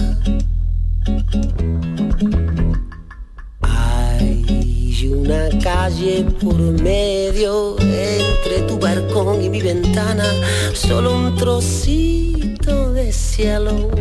[5.06, 10.26] Hay una calle por medio entre tu barcón y mi ventana,
[10.74, 13.92] solo un trocito de cielo.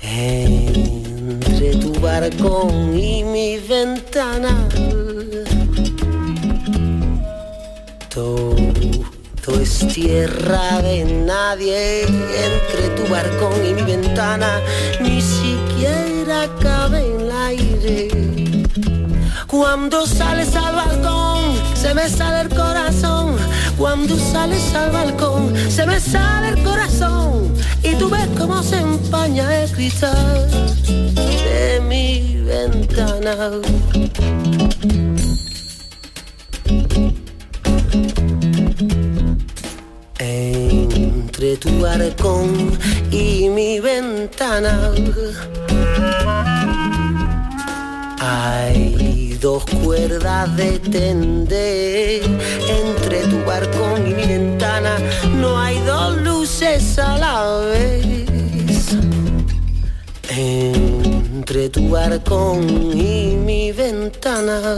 [0.00, 4.68] Entre tu barcón y mi ventana.
[8.14, 8.54] Todo
[9.60, 14.60] es tierra de nadie, entre tu barcón y mi ventana,
[15.00, 15.62] ni siquiera
[16.42, 16.81] aire.
[19.52, 23.36] Cuando sales al balcón, se me sale el corazón.
[23.76, 27.52] Cuando sales al balcón, se me sale el corazón.
[27.82, 30.48] Y tú ves cómo se empaña el cristal
[30.86, 33.60] de mi ventana.
[40.18, 42.78] entre tu arcón
[43.10, 44.92] y mi ventana.
[48.18, 48.91] Hay
[49.42, 52.22] dos cuerdas de tender
[52.68, 54.96] entre tu barcón y mi ventana.
[55.34, 58.86] No hay dos luces a la vez.
[60.28, 64.76] Entre tu barcón y mi ventana.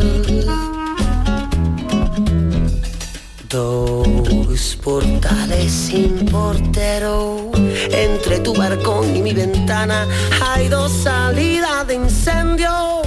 [3.51, 7.51] Dos portales sin portero,
[7.91, 10.09] entre tu barcón y mi ventana
[10.43, 13.04] hay dos salidas de incendio.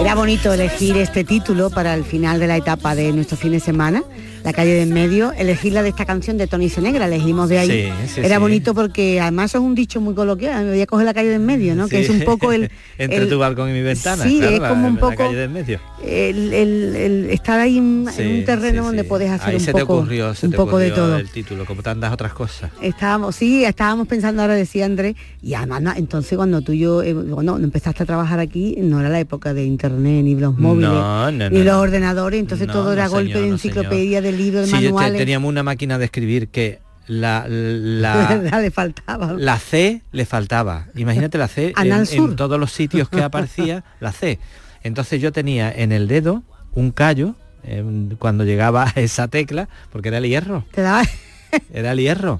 [0.00, 3.60] Era bonito elegir este título para el final de la etapa de nuestro fin de
[3.60, 4.02] semana
[4.44, 7.92] la calle de en medio, elegirla de esta canción de Tony Senegra, elegimos de ahí.
[8.16, 11.28] Era bonito porque además es un dicho muy coloquial, me voy a coger la calle
[11.28, 11.88] de en medio, ¿no?
[11.88, 12.70] Que es un poco el...
[12.98, 14.24] Entre tu balcón y mi ventana.
[14.24, 15.16] Sí, es como un poco...
[15.16, 15.80] calle de en medio.
[16.04, 20.52] El, estar ahí en, un terreno donde puedes hacer un se poco, te ocurrió, un
[20.52, 21.16] poco de todo.
[21.16, 22.70] el título, como tantas otras cosas.
[22.80, 27.14] Estábamos, sí, estábamos pensando ahora, decía Andrés, y además entonces cuando tú y yo, eh,
[27.14, 30.90] cuando empezaste a trabajar aquí, no era la época de internet, ni los móviles,
[31.50, 35.62] ni los ordenadores, entonces todo era golpe de enciclopedia, de libros, de manuales teníamos una
[35.62, 39.34] máquina de escribir que la, la, le faltaba.
[39.38, 40.86] La C le faltaba.
[40.94, 44.38] Imagínate la C en, todos los sitios que aparecía, la C.
[44.82, 47.34] Entonces yo tenía en el dedo un callo
[48.18, 50.64] cuando llegaba a esa tecla, porque era el hierro.
[51.72, 52.38] Era el hierro.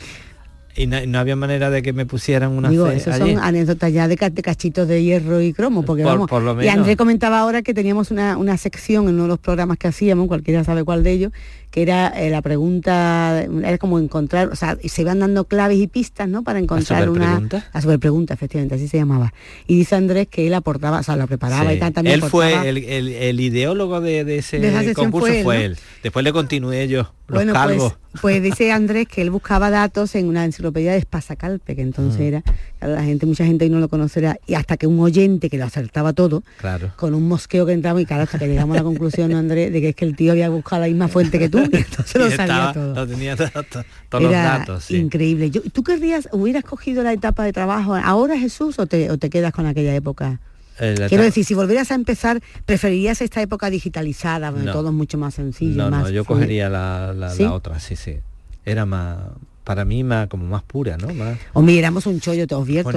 [0.74, 4.16] Y no, había manera de que me pusieran una Digo, eso son anécdotas ya de,
[4.16, 6.30] cachitos de hierro y cromo, porque vamos.
[6.62, 9.88] Y André comentaba ahora que teníamos una, una sección en uno de los programas que
[9.88, 11.32] hacíamos, cualquiera sabe cuál de ellos,
[11.72, 15.86] que era eh, la pregunta, era como encontrar, o sea, se iban dando claves y
[15.88, 16.42] pistas, ¿no?
[16.42, 17.40] Para encontrar una...
[17.72, 19.32] La sobrepregunta, efectivamente, así se llamaba.
[19.66, 22.68] Y dice Andrés que él aportaba, o sea, lo preparaba y tal, también Él fue
[22.68, 25.78] el, ideólogo de, ese concurso, fue él.
[26.02, 30.44] Después le continué yo, bueno, Pues, pues, dice Andrés que él buscaba datos en una
[30.44, 32.22] enciclopedia de Espasacalpe, que entonces mm.
[32.22, 32.42] era,
[32.80, 36.12] la gente, mucha gente no lo conocerá, y hasta que un oyente que lo acertaba
[36.12, 36.92] todo, claro.
[36.96, 39.80] con un mosqueo que entraba y claro, hasta que llegamos a la conclusión, Andrés, de
[39.80, 42.72] que es que el tío había buscado la misma fuente que tú entonces lo sabía
[42.72, 43.06] todo.
[43.06, 44.90] tenía todos los datos.
[44.90, 45.50] Increíble.
[45.50, 49.94] ¿Tú querrías, hubieras cogido la etapa de trabajo ahora, Jesús, o te, quedas con aquella
[49.94, 50.40] época?
[50.82, 55.16] Eh, Quiero decir, si volvieras a empezar, ¿preferirías esta época digitalizada, donde todo es mucho
[55.16, 55.84] más sencillo?
[55.84, 58.16] No, más no, yo cogería la, la otra, sí, sí.
[58.64, 59.18] Era más,
[59.64, 61.14] para mí más como más pura, ¿no?
[61.14, 61.38] Más...
[61.52, 62.90] O miramos un chollo, te advierto.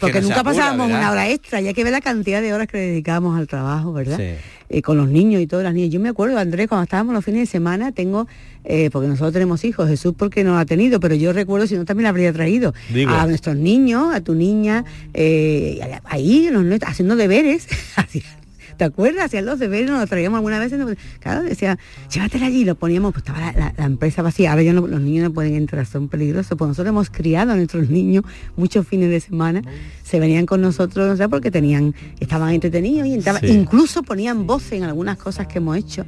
[0.00, 2.86] porque nunca pasábamos una hora extra, ya que ve la cantidad de horas que le
[2.86, 4.20] dedicábamos al trabajo, ¿verdad?
[4.68, 5.90] Eh, con los niños y todas las niñas.
[5.90, 8.26] Yo me acuerdo, Andrés, cuando estábamos los fines de semana, tengo,
[8.64, 11.84] eh, porque nosotros tenemos hijos, Jesús porque no ha tenido, pero yo recuerdo si no
[11.84, 12.72] también la habría traído
[13.08, 16.48] a nuestros niños, a tu niña, eh, ahí
[16.86, 17.68] haciendo deberes,
[18.76, 19.26] ¿Te acuerdas?
[19.26, 20.72] Hacían los deberes, nos lo traíamos alguna vez.
[21.20, 21.78] Claro, decía,
[22.12, 24.50] llévatela allí, lo poníamos, pues estaba la, empresa vacía.
[24.50, 26.56] Ahora ya no, los niños no pueden entrar, son peligrosos.
[26.56, 28.24] Pues nosotros hemos criado a nuestros niños
[28.56, 29.62] muchos fines de semana,
[30.02, 34.84] se venían con nosotros, no sé, porque tenían, estaban entretenidos y incluso ponían voces en
[34.84, 36.04] algunas cosas que hemos hecho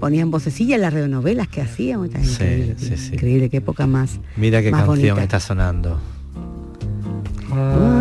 [0.00, 2.08] ponían vocecillas en las radionovelas que hacíamos.
[2.08, 2.76] increíble,
[3.12, 4.18] increíble, qué época más.
[4.36, 5.98] Mira qué canción está sonando.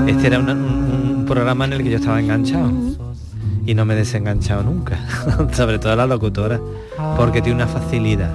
[0.08, 2.72] Este era un, programa en el que yo estaba enganchado
[3.66, 5.00] y no me he desenganchado nunca,
[5.54, 6.60] sobre todo la locutora,
[7.18, 8.32] porque tiene una facilidad,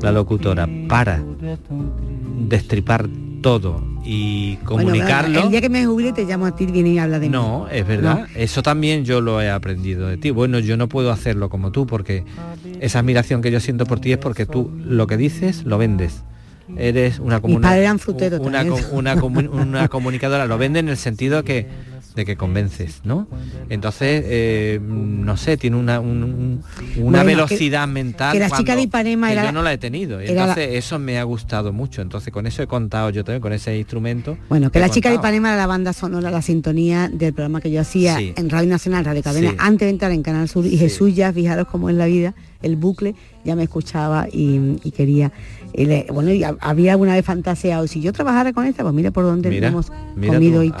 [0.00, 1.22] la locutora, para
[2.38, 3.08] destripar
[3.42, 5.42] todo y comunicarlo.
[5.42, 7.32] el día que me jubile te llamo a ti, viene y habla de mí.
[7.32, 8.26] No, es verdad.
[8.34, 10.30] Eso también yo lo he aprendido de ti.
[10.30, 12.24] Bueno, yo no puedo hacerlo como tú porque
[12.80, 16.22] esa admiración que yo siento por ti es porque tú lo que dices lo vendes.
[16.78, 17.72] Eres una, una,
[18.90, 21.66] una, una comunicadora, lo vende en el sentido que
[22.14, 23.26] de que convences, ¿no?
[23.68, 28.32] Entonces, eh, no sé, tiene una, una velocidad mental.
[28.32, 30.20] Que la chica de Ipanema era, yo no la he tenido.
[30.20, 32.02] entonces, eso me ha gustado mucho.
[32.02, 34.38] Entonces, con eso he contado yo también, con ese instrumento.
[34.48, 37.70] Bueno, que la chica de Ipanema era la banda sonora, la sintonía del programa que
[37.70, 40.66] yo hacía en Radio Nacional, Radio Cadena, antes de entrar en Canal Sur.
[40.66, 45.32] Y Jesús ya, fijaros cómo es la vida, el bucle, ya me escuchaba y, quería.
[46.12, 49.56] bueno, y había alguna vez fantaseado, si yo trabajara con esta, pues mira por dónde
[49.58, 50.72] hemos comido y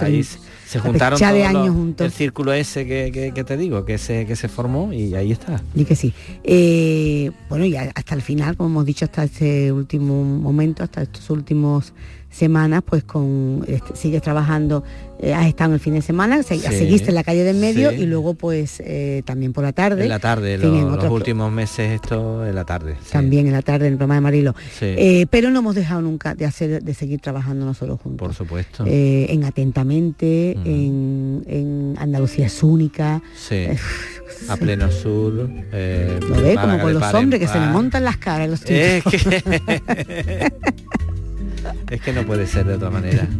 [0.66, 2.04] se juntaron todos de años juntos.
[2.04, 5.62] el círculo ese que, te digo, que se, que se formó y ahí está.
[5.74, 6.12] Y que sí.
[6.42, 11.28] Eh, bueno, y hasta el final, como hemos dicho, hasta este último momento, hasta estos
[11.30, 11.92] últimos
[12.30, 14.82] semanas, pues con este, sigues trabajando,
[15.24, 18.04] eh, has estado en el fin de semana, seguiste en la calle del medio y
[18.04, 20.02] luego pues eh, también por la tarde.
[20.02, 22.96] En la tarde, los últimos meses esto en la tarde.
[23.10, 24.54] También en la tarde en el programa de Marilo.
[24.82, 28.26] Eh, pero no hemos dejado nunca de hacer, de seguir trabajando nosotros juntos.
[28.26, 28.84] Por supuesto.
[28.86, 33.22] en Atentamente, en, Andalucía es única.
[33.34, 33.66] Sí.
[34.48, 35.32] a pleno sur.
[35.32, 39.02] Lo ve como con los hombres que se le montan las caras los Es
[41.90, 43.26] es que no puede ser de otra manera.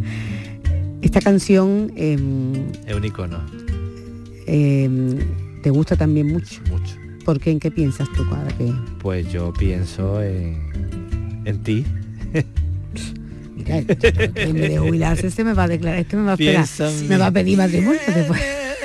[1.05, 1.93] Esta canción...
[1.97, 3.39] Em, es un icono.
[4.47, 5.19] Em,
[5.63, 6.63] ¿Te gusta también mucho?
[6.71, 6.95] Mucho.
[7.27, 7.51] ¿Por qué?
[7.51, 8.73] ¿En qué piensas tú cada que...?
[9.01, 11.85] Pues yo pienso en, en ti.
[13.55, 16.67] Mira, en vez de jubilarse este me va a declarar, este me va a esperar,
[17.07, 18.41] me va a pedir matrimonio después.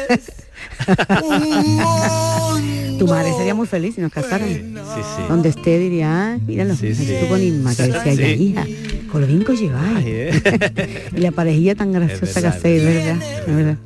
[3.00, 4.50] tu madre sería muy feliz si nos casaran.
[4.50, 5.24] Sí, sí.
[5.28, 7.16] Donde esté diría, ah, míralo, sí, sí.
[7.22, 8.66] tú con Inma, que decía, ya hija,
[9.12, 10.05] con lo bien que lleváis.
[10.05, 11.10] ¿eh?
[11.16, 13.18] y la parejilla tan graciosa que hacéis, ¿verdad?
[13.47, 13.78] ¿verdad?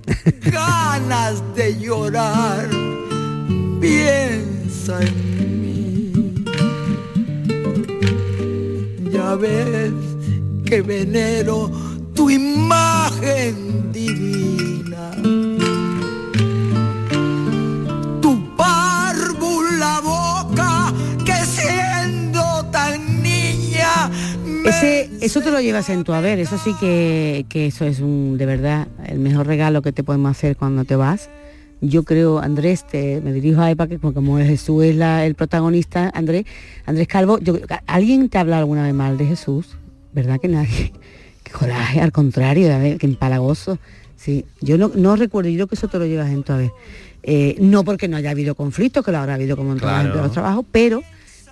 [0.43, 2.69] Ganas de llorar,
[3.80, 6.43] piensa en mí.
[9.11, 9.93] Ya ves
[10.65, 11.71] que venero
[12.13, 13.91] tu imagen
[24.66, 28.45] Ese, eso te lo llevas en tu haber, eso sí que, eso es un, de
[28.45, 31.30] verdad el mejor regalo que te podemos hacer cuando te vas.
[31.82, 36.45] Yo creo, Andrés, te, me dirijo a EPA, que como Jesús es el protagonista, Andrés,
[36.86, 37.57] Andrés Calvo, yo,
[37.88, 39.76] ¿alguien te ha hablado alguna vez mal de Jesús?
[40.14, 40.93] ¿Verdad que nadie?
[41.43, 43.80] Qué coraje, al contrario, que empalagoso.
[44.16, 46.72] Sí, yo no, no recuerdo, yo creo que eso te lo llevas en tu haber.
[47.24, 50.32] Eh, no porque no haya habido conflictos, que lo habrá habido como en todos los
[50.32, 51.01] trabajos, pero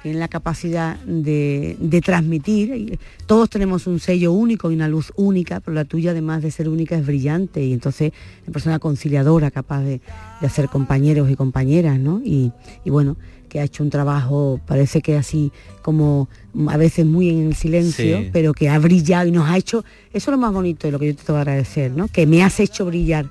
[0.01, 2.99] tienen la capacidad de, de, transmitir.
[3.25, 6.69] Todos tenemos un sello único y una luz única, pero la tuya además de ser
[6.69, 8.11] única es brillante y entonces
[8.45, 10.01] es persona conciliadora, capaz de,
[10.41, 12.21] hacer compañeros y compañeras, ¿no?
[12.23, 12.51] Y,
[12.85, 13.15] bueno,
[13.47, 16.29] que ha hecho un trabajo, parece que así como
[16.67, 19.83] a veces muy en el silencio, pero que ha brillado y nos ha hecho,
[20.13, 22.07] eso es lo más bonito de lo que yo te tengo que agradecer, ¿no?
[22.07, 23.29] Que me has hecho brillar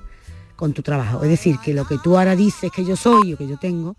[0.55, 1.23] con tu trabajo.
[1.23, 3.97] Es decir, que lo que tú ahora dices que yo soy o que yo tengo,